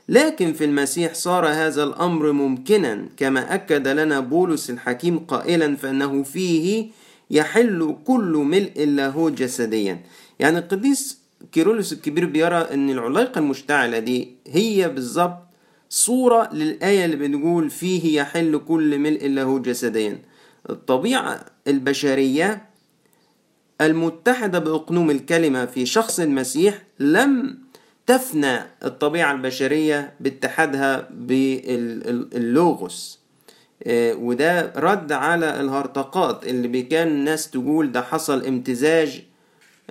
لكن 0.09 0.53
في 0.53 0.65
المسيح 0.65 1.15
صار 1.15 1.47
هذا 1.47 1.85
الأمر 1.85 2.33
ممكنا 2.33 3.07
كما 3.17 3.55
أكد 3.55 3.89
لنا 3.89 4.21
بولس 4.21 4.71
الحكيم 4.71 5.19
قائلا 5.19 5.77
فأنه 5.77 6.23
فيه 6.23 6.87
يحل 7.33 7.97
كل 8.05 8.33
ملء 8.47 8.73
اللاهوت 8.77 9.33
جسديا. 9.33 10.01
يعني 10.39 10.59
القديس 10.59 11.19
كيرلس 11.53 11.93
الكبير 11.93 12.25
بيرى 12.27 12.57
إن 12.57 12.91
العلاقة 12.91 13.39
المشتعلة 13.39 13.99
دي 13.99 14.29
هي 14.47 14.89
بالظبط 14.89 15.39
صورة 15.89 16.51
للآية 16.53 17.05
اللي 17.05 17.17
بنقول 17.17 17.71
فيه 17.71 18.21
يحل 18.21 18.59
كل 18.69 18.99
ملء 18.99 19.27
له 19.27 19.59
جسديا. 19.59 20.23
الطبيعة 20.71 21.45
البشرية 21.69 22.63
المتحدة 23.81 24.59
بأقنوم 24.59 25.11
الكلمة 25.11 25.67
في 25.67 25.87
شخص 25.87 26.21
المسيح 26.21 26.83
لم 26.99 27.59
تفنى 28.07 28.59
الطبيعة 28.85 29.33
البشرية 29.33 30.15
باتحادها 30.21 31.09
باللوغوس. 31.91 33.22
وده 33.89 34.73
رد 34.77 35.13
على 35.13 35.61
الهرطقات 35.61 36.47
اللي 36.47 36.83
كان 36.83 37.09
الناس 37.09 37.51
تقول 37.51 37.93
ده 37.93 38.03
حصل 38.03 38.47
امتزاج 38.47 39.23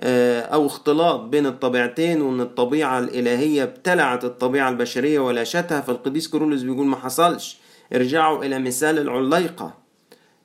أو 0.00 0.66
اختلاط 0.66 1.20
بين 1.20 1.46
الطبيعتين 1.46 2.22
وإن 2.22 2.40
الطبيعة 2.40 2.98
الإلهية 2.98 3.62
ابتلعت 3.62 4.24
الطبيعة 4.24 4.68
البشرية 4.70 5.18
ولاشتها 5.20 5.80
فالقديس 5.80 6.28
كورولوس 6.28 6.62
بيقول 6.62 6.86
ما 6.86 6.96
حصلش. 6.96 7.58
ارجعوا 7.94 8.44
إلى 8.44 8.58
مثال 8.58 8.98
العليقة. 8.98 9.74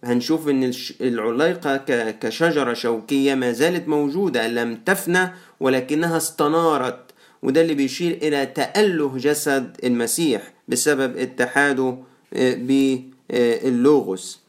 هنشوف 0.04 0.50
إن 0.50 0.72
العليقة 1.02 1.78
كشجرة 2.12 2.74
شوكية 2.74 3.36
ما 3.36 3.52
زالت 3.52 3.88
موجودة 3.88 4.48
لم 4.48 4.76
تفنى 4.76 5.30
ولكنها 5.60 6.18
استنارت. 6.18 7.00
وده 7.44 7.62
اللي 7.62 7.74
بيشير 7.74 8.18
إلى 8.22 8.46
تأله 8.46 9.18
جسد 9.18 9.78
المسيح 9.84 10.54
بسبب 10.68 11.18
اتحاده 11.18 11.98
باللوغوس 13.30 14.42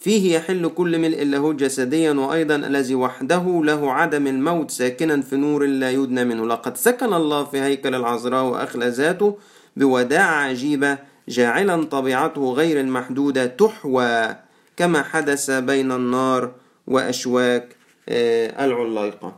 فيه 0.00 0.36
يحل 0.36 0.68
كل 0.68 0.98
ملء 0.98 1.24
له 1.24 1.52
جسديا 1.52 2.12
وأيضا 2.12 2.56
الذي 2.56 2.94
وحده 2.94 3.60
له 3.64 3.92
عدم 3.92 4.26
الموت 4.26 4.70
ساكنا 4.70 5.20
في 5.22 5.36
نور 5.36 5.66
لا 5.66 5.90
يدنى 5.90 6.24
منه. 6.24 6.46
لقد 6.46 6.76
سكن 6.76 7.12
الله 7.12 7.44
في 7.44 7.60
هيكل 7.60 7.94
العذراء 7.94 8.44
وأخلى 8.44 8.88
ذاته 8.88 9.38
بوداعة 9.76 10.34
عجيبة 10.34 10.98
جاعلا 11.28 11.84
طبيعته 11.84 12.52
غير 12.52 12.80
المحدودة 12.80 13.46
تحوى 13.46 14.36
كما 14.76 15.02
حدث 15.02 15.50
بين 15.50 15.92
النار 15.92 16.52
وأشواك 16.86 17.76
العلايقة 18.08 19.36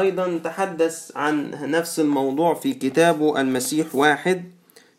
أيضا 0.00 0.40
تحدث 0.44 1.10
عن 1.16 1.50
نفس 1.62 2.00
الموضوع 2.00 2.54
في 2.54 2.74
كتابه 2.74 3.40
المسيح 3.40 3.94
واحد. 3.94 4.44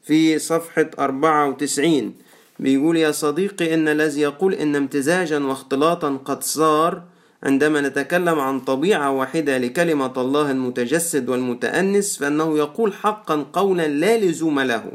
في 0.03 0.39
صفحة 0.39 0.89
94 0.99 2.13
بيقول 2.59 2.97
يا 2.97 3.11
صديقي 3.11 3.73
إن 3.73 3.87
الذي 3.87 4.21
يقول 4.21 4.53
إن 4.53 4.75
امتزاجا 4.75 5.39
واختلاطا 5.39 6.19
قد 6.25 6.43
صار 6.43 7.03
عندما 7.43 7.81
نتكلم 7.81 8.39
عن 8.39 8.59
طبيعة 8.59 9.11
واحدة 9.11 9.57
لكلمة 9.57 10.13
الله 10.17 10.51
المتجسد 10.51 11.29
والمتأنس 11.29 12.17
فإنه 12.17 12.57
يقول 12.57 12.93
حقا 12.93 13.45
قولا 13.53 13.87
لا 13.87 14.17
لزوم 14.17 14.59
له 14.59 14.91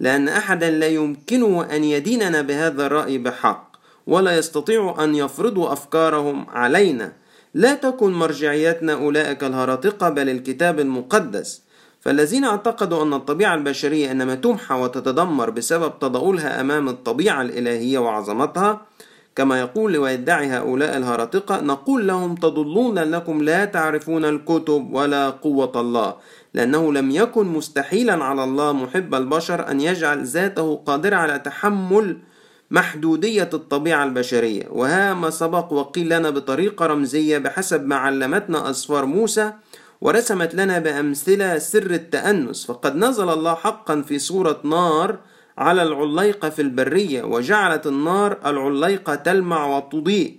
لأن 0.00 0.28
أحدا 0.28 0.70
لا 0.70 0.86
يمكنه 0.86 1.64
أن 1.76 1.84
يديننا 1.84 2.42
بهذا 2.42 2.86
الرأي 2.86 3.18
بحق 3.18 3.70
ولا 4.06 4.38
يستطيع 4.38 5.04
أن 5.04 5.14
يفرضوا 5.14 5.72
أفكارهم 5.72 6.46
علينا. 6.48 7.12
لا 7.54 7.74
تكن 7.74 8.12
مرجعيتنا 8.12 8.92
أولئك 8.92 9.44
الهراطقة 9.44 10.08
بل 10.08 10.28
الكتاب 10.28 10.80
المقدس. 10.80 11.62
فالذين 12.00 12.44
اعتقدوا 12.44 13.02
أن 13.02 13.14
الطبيعة 13.14 13.54
البشرية 13.54 14.10
إنما 14.10 14.34
تمحى 14.34 14.74
وتتدمر 14.74 15.50
بسبب 15.50 15.98
تضاؤلها 15.98 16.60
أمام 16.60 16.88
الطبيعة 16.88 17.42
الإلهية 17.42 17.98
وعظمتها 17.98 18.86
كما 19.36 19.60
يقول 19.60 19.96
ويدعي 19.96 20.46
هؤلاء 20.46 20.96
الهراطقة 20.96 21.60
نقول 21.60 22.08
لهم 22.08 22.34
تضلون 22.34 22.94
لأنكم 22.94 23.42
لا 23.42 23.64
تعرفون 23.64 24.24
الكتب 24.24 24.92
ولا 24.92 25.30
قوة 25.30 25.72
الله 25.76 26.14
لأنه 26.54 26.92
لم 26.92 27.10
يكن 27.10 27.46
مستحيلا 27.46 28.24
على 28.24 28.44
الله 28.44 28.72
محب 28.72 29.14
البشر 29.14 29.70
أن 29.70 29.80
يجعل 29.80 30.24
ذاته 30.24 30.76
قادرة 30.86 31.16
على 31.16 31.38
تحمل 31.38 32.18
محدودية 32.70 33.50
الطبيعة 33.54 34.04
البشرية. 34.04 34.68
وها 34.70 35.14
ما 35.14 35.30
سبق 35.30 35.72
وقيل 35.72 36.08
لنا 36.08 36.30
بطريقة 36.30 36.86
رمزية 36.86 37.38
بحسب 37.38 37.86
ما 37.86 37.96
علمتنا 37.96 38.70
أسفار 38.70 39.06
موسى 39.06 39.52
ورسمت 40.00 40.54
لنا 40.54 40.78
بأمثلة 40.78 41.58
سر 41.58 41.90
التأنس. 41.90 42.66
فقد 42.66 42.96
نزل 42.96 43.28
الله 43.28 43.54
حقا 43.54 44.02
في 44.02 44.18
صورة 44.18 44.60
نار 44.64 45.18
على 45.58 45.82
العليقة 45.82 46.48
في 46.50 46.62
البرية 46.62 47.22
وجعلت 47.22 47.86
النار 47.86 48.38
العليقة 48.46 49.14
تلمع 49.14 49.76
وتضيء 49.76 50.36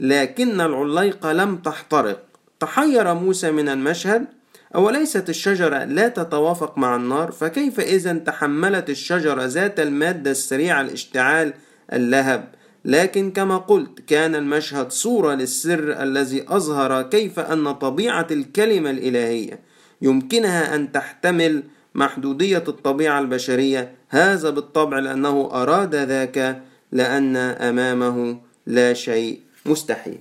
لكن 0.00 0.60
العليقة 0.60 1.32
لم 1.32 1.56
تحترق. 1.56 2.22
تحير 2.60 3.14
موسى 3.14 3.50
من 3.50 3.68
المشهد 3.68 4.26
أوليست 4.74 5.28
الشجرة 5.28 5.84
لا 5.84 6.08
تتوافق 6.08 6.78
مع 6.78 6.96
النار؟ 6.96 7.32
فكيف 7.32 7.80
إذا 7.80 8.12
تحملت 8.12 8.90
الشجرة 8.90 9.44
ذات 9.44 9.80
المادة 9.80 10.30
السريعة 10.30 10.80
الاشتعال 10.80 11.54
اللهب؟ 11.92 12.53
لكن 12.84 13.30
كما 13.30 13.56
قلت 13.56 14.00
كان 14.06 14.34
المشهد 14.34 14.92
صورة 14.92 15.34
للسر 15.34 16.02
الذي 16.02 16.44
أظهر 16.48 17.02
كيف 17.02 17.38
أن 17.38 17.72
طبيعة 17.72 18.26
الكلمة 18.30 18.90
الإلهية 18.90 19.60
يمكنها 20.02 20.74
أن 20.74 20.92
تحتمل 20.92 21.62
محدودية 21.94 22.64
الطبيعة 22.68 23.20
البشرية 23.20 23.92
هذا 24.08 24.50
بالطبع 24.50 24.98
لأنه 24.98 25.48
أراد 25.52 25.94
ذاك 25.94 26.62
لأن 26.92 27.36
أمامه 27.36 28.38
لا 28.66 28.92
شيء 28.92 29.40
مستحيل. 29.66 30.18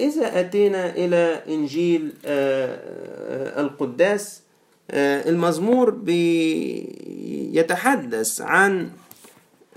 إذا 0.00 0.40
أتينا 0.40 0.90
إلى 0.90 1.42
إنجيل 1.48 2.12
القداس 3.58 4.42
المزمور 4.90 6.02
يتحدث 7.52 8.40
عن 8.40 8.90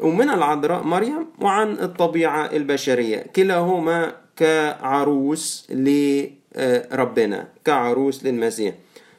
أمنا 0.02 0.34
العذراء 0.34 0.84
مريم 0.84 1.28
وعن 1.42 1.72
الطبيعة 1.72 2.46
البشرية. 2.46 3.26
كلاهما 3.36 4.16
كعروس 4.36 5.68
لربنا 5.70 7.48
كعروس 7.66 8.24
للمسيح. 8.24 8.76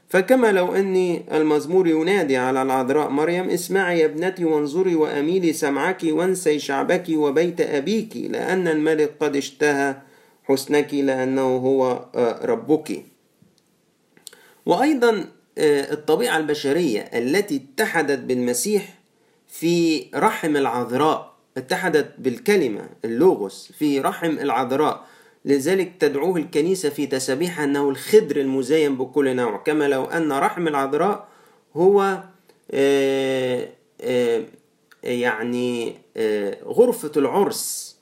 فكما 0.08 0.52
لو 0.52 0.74
أني 0.74 1.22
المزمور 1.32 1.88
ينادي 1.88 2.37
على 2.37 2.62
العذراء 2.62 3.08
مريم 3.08 3.50
اسمعي 3.50 4.00
يا 4.00 4.04
ابنتي 4.04 4.44
وانظري 4.44 4.94
وأميلي 4.94 5.52
سمعك 5.52 6.00
وانسي 6.04 6.58
شعبك 6.58 7.04
وبيت 7.10 7.60
أبيك 7.60 8.16
لأن 8.16 8.68
الملك 8.68 9.14
قد 9.20 9.37
اشتهى 9.37 9.96
حسنك 10.44 10.94
لأنه 10.94 11.56
هو 11.56 12.04
ربك. 12.44 13.04
وأيضا 14.66 15.24
الطبيعة 15.58 16.37
البشرية 16.37 17.00
التي 17.00 17.56
اتحدت 17.56 18.18
بالمسيح 18.18 18.94
في 19.59 20.07
رحم 20.14 20.57
العذراء 20.57 21.35
اتحدت 21.57 22.14
بالكلمة 22.19 22.88
اللوغوس 23.05 23.73
في 23.79 24.01
رحم 24.01 24.31
العذراء. 24.38 25.07
لذلك 25.45 25.93
تدعوه 26.01 26.37
الكنيسة 26.37 26.88
في 26.88 27.07
تسابيحها 27.07 27.64
أنه 27.64 27.88
الخدر 27.88 28.37
المزين 28.37 28.97
بكل 28.97 29.37
نوع. 29.37 29.57
كما 29.57 29.88
لو 29.88 30.05
أن 30.05 30.33
رحم 30.33 30.69
العذراء 30.69 31.29
هو 31.77 32.23
يعني 35.03 35.97
غرفة 36.64 37.12
العرس 37.17 37.97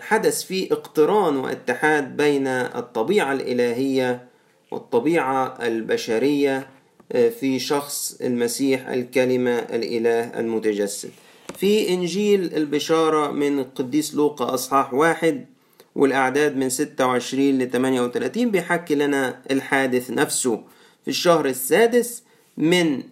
حدث 0.00 0.42
فيه 0.42 0.72
اقتران 0.72 1.36
واتحاد 1.36 2.16
بين 2.16 2.46
الطبيعة 2.46 3.32
الإلهية 3.32 4.26
والطبيعة 4.70 5.58
البشرية. 5.62 6.68
في 7.12 7.58
شخص 7.58 8.18
المسيح 8.22 8.88
الكلمة 8.88 9.50
الإله 9.58 10.40
المتجسد. 10.40 11.10
في 11.56 11.88
إنجيل 11.88 12.54
البشارة 12.54 13.30
من 13.30 13.58
القديس 13.58 14.14
لوقا 14.14 14.54
أصحاح 14.54 14.94
واحد 14.94 15.46
والأعداد 15.94 16.56
من 16.56 16.68
26 16.68 17.58
ل 17.58 17.70
38 17.70 18.50
بيحكي 18.50 18.94
لنا 18.94 19.40
الحادث 19.50 20.10
نفسه. 20.10 20.62
في 21.04 21.08
الشهر 21.08 21.46
السادس 21.46 22.22
من 22.56 23.02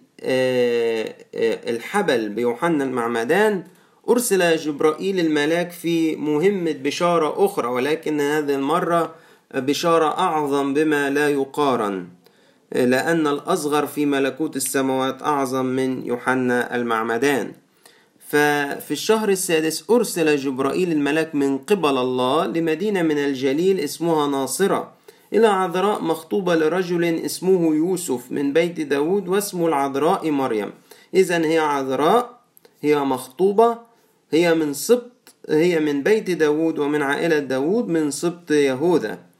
الحبل 1.69 2.29
بيوحنا 2.29 2.83
المعمدان 2.83 3.63
أرسل 4.09 4.55
جبرائيل 4.55 5.19
الملاك 5.19 5.71
في 5.71 6.15
مهمة 6.15 6.71
بشارة 6.71 7.45
أخرى 7.45 7.67
ولكن 7.67 8.21
هذه 8.21 8.55
المرة 8.55 9.15
بشارة 9.55 10.05
أعظم 10.19 10.73
بما 10.73 11.09
لا 11.09 11.29
يقارن. 11.29 12.07
لأن 12.75 13.27
الأصغر 13.27 13.87
في 13.87 14.05
ملكوت 14.05 14.55
السماوات 14.55 15.21
أعظم 15.21 15.65
من 15.65 16.05
يوحنا 16.05 16.75
المعمدان. 16.75 17.51
ففي 18.27 18.91
الشهر 18.91 19.29
السادس 19.29 19.89
أرسل 19.89 20.35
جبرائيل 20.35 20.91
الملاك 20.91 21.35
من 21.35 21.57
قبل 21.57 21.97
الله 21.97 22.45
لمدينة 22.45 23.01
من 23.01 23.17
الجليل 23.17 23.79
اسمها 23.79 24.27
ناصرة 24.27 24.91
إلى 25.33 25.47
عذراء 25.47 26.01
مخطوبة 26.01 26.55
لرجل 26.55 27.03
اسمه 27.03 27.75
يوسف 27.75 28.31
من 28.31 28.53
بيت 28.53 28.81
داود 28.81 29.27
واسمه 29.27 29.67
العذراء 29.67 30.31
مريم. 30.31 30.71
إذا 31.13 31.45
هي 31.45 31.59
عذراء 31.59 32.39
هي 32.81 32.99
مخطوبة 32.99 33.77
هي 34.31 34.55
من 34.55 34.73
سبط 34.73 35.11
هي 35.49 35.79
من 35.79 36.03
بيت 36.03 36.31
داود 36.31 36.79
ومن 36.79 37.01
عائلة 37.01 37.39
داود 37.39 37.87
من 37.87 38.11
سبط 38.11 38.51
يهوذا. 38.51 39.30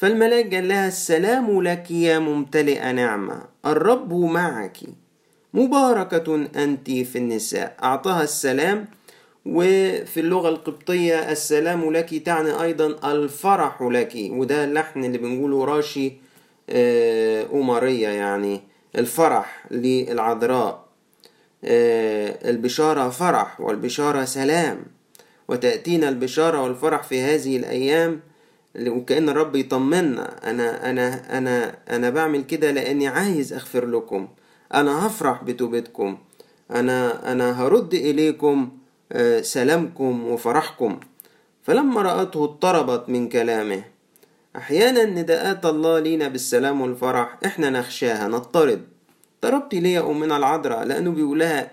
فالملاك 0.00 0.54
قال 0.54 0.68
لها 0.68 0.88
السلام 0.88 1.62
لك 1.62 1.90
يا 1.90 2.18
ممتلئة 2.18 2.92
نعمة 2.92 3.42
الرب 3.66 4.12
معك. 4.14 4.78
مباركة 5.54 6.48
أنت 6.56 6.90
في 6.90 7.18
النساء. 7.18 7.76
أعطاها 7.82 8.22
السلام 8.22 8.86
وفي 9.46 10.20
اللغة 10.20 10.48
القبطية 10.48 11.30
السلام 11.32 11.92
لك 11.92 12.14
تعني 12.14 12.62
أيضا 12.62 13.12
الفرح 13.12 13.82
لك 13.82 14.12
وده 14.16 14.64
اللحن 14.64 15.04
اللي 15.04 15.18
بنقوله 15.18 15.64
راشي 15.64 16.12
آه، 16.70 17.46
أمارية 17.52 18.08
يعني 18.08 18.60
الفرح 18.98 19.66
للعذراء. 19.70 20.84
آه، 21.64 22.50
البشارة 22.50 23.08
فرح 23.08 23.60
والبشارة 23.60 24.24
سلام. 24.24 24.84
وتأتينا 25.48 26.08
البشارة 26.08 26.62
والفرح 26.62 27.02
في 27.02 27.20
هذه 27.20 27.56
الأيام 27.56 28.29
وكأن 28.78 29.28
الرب 29.28 29.56
يطمنا 29.56 30.50
أنا 30.50 30.90
أنا 30.90 31.38
أنا 31.38 31.76
أنا 31.90 32.10
بعمل 32.10 32.42
كده 32.42 32.70
لأني 32.70 33.08
عايز 33.08 33.52
أغفر 33.52 33.86
لكم. 33.86 34.28
أنا 34.74 35.06
هفرح 35.06 35.44
بتوبتكم. 35.44 36.18
أنا 36.70 37.32
أنا 37.32 37.62
هرد 37.62 37.94
إليكم 37.94 38.70
آه، 39.12 39.40
سلامكم 39.40 40.26
وفرحكم. 40.28 41.00
فلما 41.62 42.02
رأته 42.02 42.44
اضطربت 42.44 43.08
من 43.08 43.28
كلامه. 43.28 43.82
أحيانا 44.56 45.04
نداءات 45.04 45.66
الله 45.66 45.98
لينا 45.98 46.28
بالسلام 46.28 46.80
والفرح 46.80 47.38
إحنا 47.46 47.70
نخشاها 47.70 48.28
نضطرب 48.28 48.80
ضربت 49.42 49.74
لي 49.74 49.98
أمنا 49.98 50.36
العذراء 50.36 50.84
لأنه 50.84 51.10
بيقولها 51.10 51.70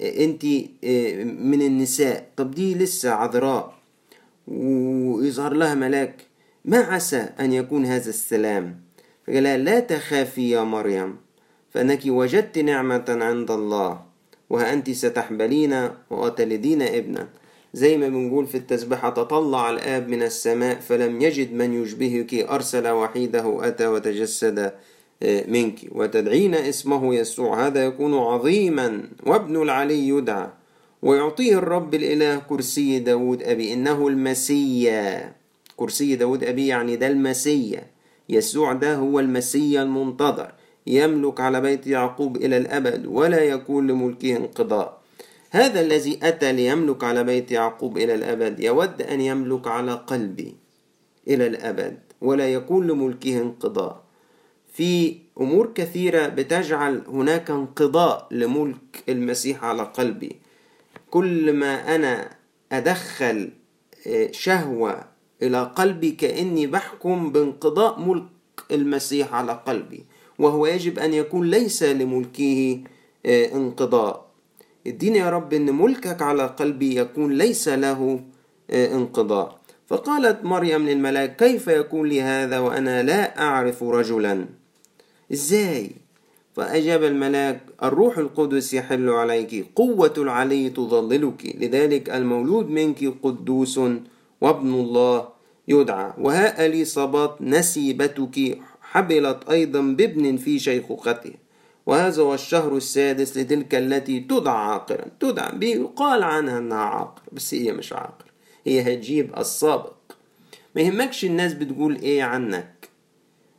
آه، 0.00 0.24
أنت 0.24 0.44
آه، 0.84 1.24
من 1.24 1.62
النساء. 1.62 2.28
طب 2.36 2.50
دي 2.50 2.74
لسه 2.74 3.10
عذراء. 3.10 3.75
ويظهر 4.48 5.52
لها 5.52 5.74
ملاك. 5.74 6.22
ما 6.64 6.78
عسى 6.78 7.28
أن 7.40 7.52
يكون 7.52 7.86
هذا 7.86 8.08
السلام. 8.08 8.80
فقال 9.26 9.42
لا 9.42 9.80
تخافي 9.80 10.50
يا 10.50 10.62
مريم 10.62 11.16
فأنك 11.70 12.00
وجدت 12.06 12.58
نعمة 12.58 13.04
عند 13.08 13.50
الله 13.50 14.00
وها 14.50 14.72
أنت 14.72 14.90
ستحبلين 14.90 15.88
وتلدين 16.10 16.82
ابنا. 16.82 17.28
زي 17.74 17.98
ما 17.98 18.08
بنقول 18.08 18.46
في 18.46 18.54
التسبيحة 18.54 19.10
تطلع 19.10 19.70
الآب 19.70 20.08
من 20.08 20.22
السماء 20.22 20.80
فلم 20.80 21.20
يجد 21.20 21.52
من 21.52 21.82
يشبهك 21.82 22.34
أرسل 22.34 22.88
وحيده 22.88 23.68
أتى 23.68 23.86
وتجسد 23.86 24.72
آه، 25.22 25.44
منك 25.48 25.78
وتدعين 25.92 26.54
اسمه 26.54 27.14
يسوع. 27.14 27.66
هذا 27.66 27.84
يكون 27.84 28.14
عظيما 28.14 29.02
وابن 29.26 29.62
العلي 29.62 30.08
يدعى. 30.08 30.48
ويعطيه 31.06 31.58
الرب 31.58 31.94
الإله 31.94 32.36
كرسي 32.38 32.98
داود 32.98 33.42
أبي 33.42 33.72
إنه 33.72 34.08
المسيا 34.08 35.32
كرسي 35.76 36.16
داود 36.16 36.44
أبي 36.44 36.66
يعني 36.66 36.96
ده 36.96 37.06
المسيا 37.06 37.82
يسوع 38.28 38.72
ده 38.72 38.94
هو 38.94 39.20
المسيا 39.20 39.82
المنتظر. 39.82 40.52
يملك 40.86 41.40
على 41.40 41.60
بيت 41.60 41.86
يعقوب 41.86 42.36
إلى 42.36 42.56
الأبد 42.56 43.06
ولا 43.06 43.38
يكون 43.44 43.86
لملكه 43.86 44.36
انقضاء. 44.36 45.02
هذا 45.50 45.80
الذي 45.80 46.18
أتى 46.22 46.52
ليملك 46.52 47.04
على 47.04 47.24
بيت 47.24 47.50
يعقوب 47.52 47.98
إلى 47.98 48.14
الأبد. 48.14 48.60
يود 48.60 49.02
أن 49.02 49.20
يملك 49.20 49.66
على 49.66 49.92
قلبي 49.92 50.54
إلى 51.28 51.46
الأبد 51.46 51.98
ولا 52.20 52.48
يكون 52.48 52.86
لملكه 52.86 53.40
انقضاء. 53.40 54.02
في 54.72 55.16
أمور 55.40 55.72
كثيرة 55.74 56.26
بتجعل 56.28 57.02
هناك 57.08 57.50
انقضاء 57.50 58.28
لملك 58.30 59.04
المسيح 59.08 59.64
على 59.64 59.82
قلبي. 59.82 60.45
كل 61.10 61.52
ما 61.52 61.94
أنا 61.94 62.30
أدخل 62.72 63.50
آه، 64.06 64.28
شهوة 64.32 65.04
إلى 65.42 65.62
قلبي 65.76 66.10
كأني 66.10 66.66
بحكم 66.66 67.32
بانقضاء 67.32 68.00
ملك 68.00 68.24
المسيح 68.70 69.34
على 69.34 69.52
قلبي 69.66 70.04
وهو 70.38 70.66
يجب 70.66 70.98
أن 70.98 71.14
يكون 71.14 71.50
ليس 71.50 71.82
لملكه 71.82 72.80
آه، 73.26 73.52
انقضاء. 73.54 74.26
اديني 74.86 75.18
يا 75.18 75.30
رب 75.30 75.52
أن 75.54 75.74
ملكك 75.74 76.22
على 76.22 76.46
قلبي 76.46 76.96
يكون 76.96 77.32
ليس 77.32 77.68
له 77.68 78.20
آه، 78.70 78.94
انقضاء. 78.94 79.58
فقالت 79.86 80.44
مريم 80.44 80.86
للملاك 80.88 81.36
كيف 81.36 81.68
يكون 81.68 82.08
لي 82.08 82.22
هذا 82.22 82.58
وأنا 82.58 83.02
لا 83.02 83.40
أعرف 83.42 83.82
رجلا؟ 83.82 84.46
إزاي؟ 85.32 85.90
فأجاب 86.56 87.04
الملاك 87.04 87.60
الروح 87.82 88.18
القدس 88.18 88.74
يحل 88.74 89.08
عليك 89.10 89.66
قوة 89.74 90.14
العلي 90.18 90.70
تظللك 90.70 91.56
لذلك 91.60 92.10
المولود 92.10 92.70
منك 92.70 93.14
قدوس 93.22 93.78
وابن 94.40 94.74
الله 94.74 95.28
يدعى. 95.68 96.12
وها 96.18 96.66
إليصابات 96.66 97.36
نسيبتك 97.40 98.58
حبلت 98.80 99.38
أيضا 99.50 99.80
بابن 99.80 100.36
في 100.36 100.58
شيخوخته. 100.58 101.32
وهذا 101.86 102.22
هو 102.22 102.34
الشهر 102.34 102.76
السادس 102.76 103.36
لتلك 103.38 103.74
التي 103.74 104.20
تدعى 104.20 104.56
عاقرا 104.56 105.04
تدعى 105.20 105.58
بيقال 105.58 106.22
عنها 106.22 106.58
أنها 106.58 106.78
عاقر 106.78 107.22
بس 107.32 107.54
هي 107.54 107.72
مش 107.72 107.92
عاقر 107.92 108.24
هي 108.66 108.80
هتجيب 108.94 109.38
السابق 109.38 109.92
ما 110.76 110.82
يهمكش 110.82 111.24
الناس 111.24 111.54
بتقول 111.54 111.96
إيه 111.96 112.22
عنك. 112.22 112.75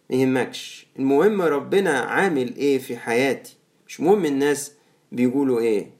ما 0.09 0.15
يهمكش. 0.15 0.87
المهم 0.99 1.41
ربنا 1.41 1.99
عامل 1.99 2.55
إيه 2.55 2.77
في 2.79 2.97
حياتي؟ 2.97 3.57
مش 3.87 4.01
مهم 4.01 4.25
الناس 4.25 4.71
بيقولوا 5.11 5.59
إيه. 5.59 5.91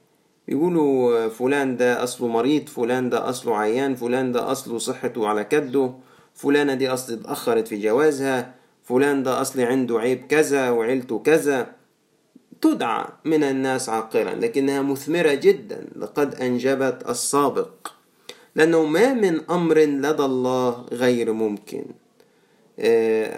بيقولوا 0.48 1.28
فلان 1.28 1.76
ده 1.76 2.02
أصله 2.02 2.28
مريض 2.28 2.68
فلان 2.68 3.10
ده 3.10 3.28
أصله 3.28 3.56
عيان 3.56 3.94
فلان 3.94 4.32
ده 4.32 4.52
أصله 4.52 4.78
صحته 4.78 5.28
على 5.28 5.44
كده 5.44 5.92
فلانة 6.34 6.74
دي 6.74 6.88
أصل 6.88 7.12
اتأخرت 7.12 7.68
في 7.68 7.76
جوازها 7.82 8.54
فلان 8.84 9.22
ده 9.22 9.40
اصلي 9.40 9.64
عنده 9.64 9.98
عيب 9.98 10.26
كذا 10.26 10.70
وعيلته 10.70 11.18
كذا. 11.18 11.72
تدعى 12.60 13.04
من 13.24 13.42
الناس 13.44 13.88
عاقرا 13.88 14.34
لكنها 14.34 14.82
مثمرة 14.82 15.34
جدا. 15.34 15.86
لقد 15.96 16.34
أنجبت 16.34 17.04
السابق. 17.08 17.88
لأنه 18.54 18.84
ما 18.84 19.14
من 19.14 19.50
أمر 19.50 19.78
لدى 19.78 20.24
الله 20.24 20.86
غير 20.92 21.32
ممكن. 21.32 21.84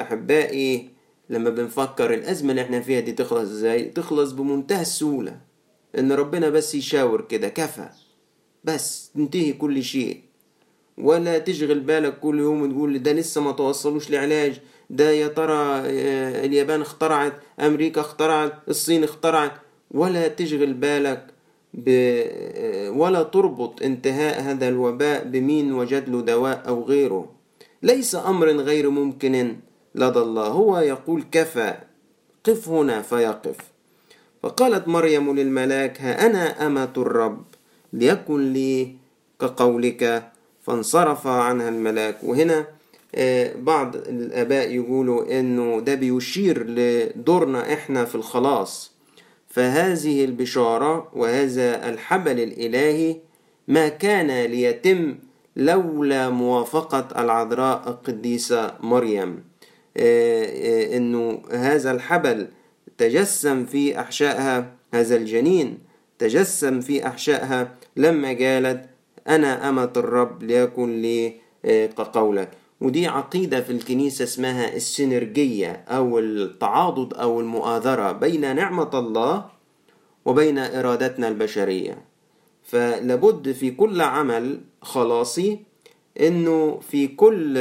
أحبائي 0.02 0.90
لما 1.30 1.50
بنفكر 1.50 2.14
الأزمة 2.14 2.50
اللي 2.50 2.62
إحنا 2.62 2.80
فيها 2.80 3.00
دي 3.00 3.12
تخلص 3.12 3.40
إزاي؟ 3.50 3.84
تخلص 3.84 4.32
بمنتهى 4.32 4.82
السهولة. 4.82 5.36
إن 5.98 6.12
ربنا 6.12 6.48
بس 6.48 6.74
يشاور 6.74 7.20
كده 7.20 7.48
كفى. 7.48 7.88
بس 8.64 9.10
تنتهي 9.14 9.52
كل 9.52 9.82
شيء. 9.82 10.20
ولا 10.98 11.38
تشغل 11.38 11.80
بالك 11.80 12.18
كل 12.20 12.38
يوم 12.38 12.72
تقول 12.72 13.02
ده 13.02 13.12
لسه 13.12 13.40
ما 13.40 13.52
توصلوش 13.52 14.10
لعلاج. 14.10 14.60
ده 14.90 15.10
يا 15.10 15.28
ترى 15.28 15.82
آه، 15.86 16.44
اليابان 16.44 16.80
اخترعت 16.80 17.32
أمريكا 17.60 18.00
اخترعت 18.00 18.52
الصين 18.68 19.04
اخترعت. 19.04 19.52
ولا 19.90 20.28
تشغل 20.28 20.74
بالك 20.74 21.26
ب... 21.74 21.84
آه، 21.88 22.90
ولا 22.90 23.22
تربط 23.22 23.82
انتهاء 23.82 24.40
هذا 24.42 24.68
الوباء 24.68 25.24
بمين 25.24 25.72
وجد 25.72 26.08
له 26.08 26.20
دواء 26.20 26.68
أو 26.68 26.82
غيره. 26.84 27.39
ليس 27.82 28.14
أمر 28.14 28.48
غير 28.50 28.90
ممكن 28.90 29.56
لدى 29.94 30.18
الله. 30.18 30.46
هو 30.46 30.78
يقول 30.78 31.24
كفى. 31.32 31.74
قف 32.44 32.68
هنا 32.68 33.02
فيقف. 33.02 33.56
فقالت 34.42 34.88
مريم 34.88 35.36
للملاك 35.36 36.00
ها 36.00 36.26
أنا 36.26 36.66
أمة 36.66 36.92
الرب. 36.96 37.44
ليكن 37.92 38.52
لي 38.52 38.94
كقولك. 39.40 40.32
فانصرف 40.62 41.26
عنها 41.26 41.68
الملاك 41.68 42.16
وهنا 42.22 42.66
آه، 43.14 43.52
بعض 43.56 43.96
الآباء 43.96 44.70
يقولوا 44.70 45.40
إنه 45.40 45.80
ده 45.80 45.94
بيشير 45.94 46.66
لدورنا 46.66 47.72
إحنا 47.72 48.04
في 48.04 48.14
الخلاص. 48.14 48.92
فهذه 49.48 50.24
البشارة 50.24 51.08
وهذا 51.14 51.88
الحبل 51.88 52.40
الإلهي 52.40 53.16
ما 53.68 53.88
كان 53.88 54.44
ليتم 54.50 55.14
لولا 55.56 56.30
موافقة 56.30 57.08
العذراء 57.22 57.88
القديسة 57.88 58.74
مريم. 58.80 59.44
آه، 59.96 60.44
آه، 60.44 60.96
إنه 60.96 61.42
هذا 61.50 61.90
الحبل 61.90 62.48
تجسم 62.98 63.64
في 63.64 64.00
أحشائها 64.00 64.72
هذا 64.94 65.16
الجنين 65.16 65.78
تجسم 66.18 66.80
في 66.80 67.06
أحشائها. 67.06 67.74
لما 67.96 68.28
قالت 68.28 68.88
أنا 69.28 69.68
أمة 69.68 69.92
الرب 69.96 70.42
ليكن 70.42 71.02
لي 71.02 71.34
كقولك 71.64 72.50
ودي 72.80 73.06
عقيدة 73.06 73.60
في 73.60 73.72
الكنيسة 73.72 74.22
اسمها 74.24 74.76
السينرجية 74.76 75.84
أو 75.88 76.18
التعاضد 76.18 77.14
أو 77.14 77.40
المؤاذرة 77.40 78.12
بين 78.12 78.56
نعمة 78.56 78.90
الله 78.94 79.44
وبين 80.24 80.58
إرادتنا 80.58 81.28
البشرية. 81.28 82.04
فلابد 82.62 83.52
في 83.52 83.70
كل 83.70 84.00
عمل 84.00 84.60
خلاصي 84.82 85.58
إنه 86.20 86.80
في 86.90 87.08
كل 87.08 87.54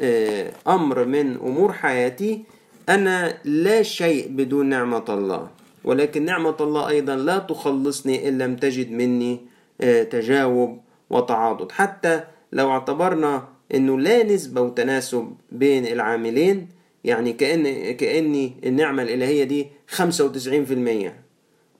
آه، 0.00 0.52
أمر 0.68 1.04
من 1.04 1.34
أمور 1.36 1.72
حياتي 1.72 2.44
أنا 2.88 3.38
لا 3.44 3.82
شيء 3.82 4.28
بدون 4.28 4.66
نعمة 4.66 5.04
الله. 5.08 5.48
ولكن 5.84 6.24
نعمة 6.24 6.56
الله 6.60 6.88
أيضا 6.88 7.16
لا 7.16 7.38
تخلصني 7.38 8.28
إن 8.28 8.38
لم 8.38 8.56
تجد 8.56 8.90
مني 8.92 9.40
آه، 9.80 10.02
تجاوب 10.02 10.80
وتعاضد 11.10 11.72
حتى 11.72 12.20
لو 12.52 12.70
اعتبرنا 12.70 13.48
إنه 13.74 13.98
لا 14.00 14.22
نسبة 14.22 14.60
وتناسب 14.60 15.32
بين 15.52 15.86
العاملين 15.86 16.68
يعني 17.04 17.32
كأن 17.32 17.92
كأن 17.94 18.50
النعمة 18.66 19.02
الإلهية 19.02 19.44
دي 19.44 19.66
95% 19.96 21.27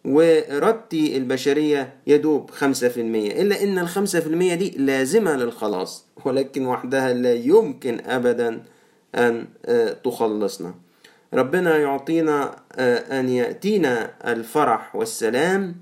وإرادتي 0.09 1.17
البشرية 1.17 1.93
يدوب 2.07 2.51
5% 2.51 2.63
إلا 2.97 3.63
إن 3.63 3.79
الخمسة 3.79 4.21
في 4.21 4.27
المية 4.27 4.55
دي 4.55 4.71
لازمة 4.79 5.37
للخلاص 5.37 6.05
ولكن 6.25 6.67
وحدها 6.67 7.13
لا 7.13 7.35
يمكن 7.35 8.01
أبدا 8.07 8.63
أن 9.15 9.47
تخلصنا. 10.05 10.75
ربنا 11.35 11.77
يعطينا 11.77 12.57
أن 13.21 13.29
يأتينا 13.29 14.11
الفرح 14.33 14.97
والسلام 14.97 15.77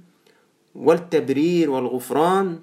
والتبرير 0.74 1.70
والغفران 1.70 2.58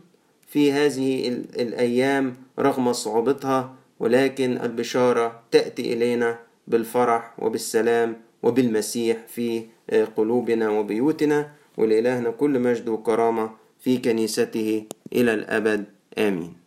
في 0.48 0.72
هذه 0.72 1.28
الأيام 1.60 2.36
رغم 2.60 2.94
صعوبتها 2.94 3.74
ولكن 4.00 4.58
البشارة 4.64 5.40
تأتي 5.52 5.94
إلينا 5.94 6.40
بالفرح 6.68 7.34
وبالسلام 7.40 8.16
وبالمسيح 8.44 9.18
في 9.28 9.64
قلوبنا 10.02 10.70
وبيوتنا 10.70 11.52
ولإلهنا 11.78 12.30
كل 12.30 12.60
مجد 12.60 12.88
وكرامة 12.90 13.50
في 13.80 13.98
كنيسته 13.98 14.84
إلى 15.14 15.34
الأبد. 15.34 15.86
آمين. 16.18 16.63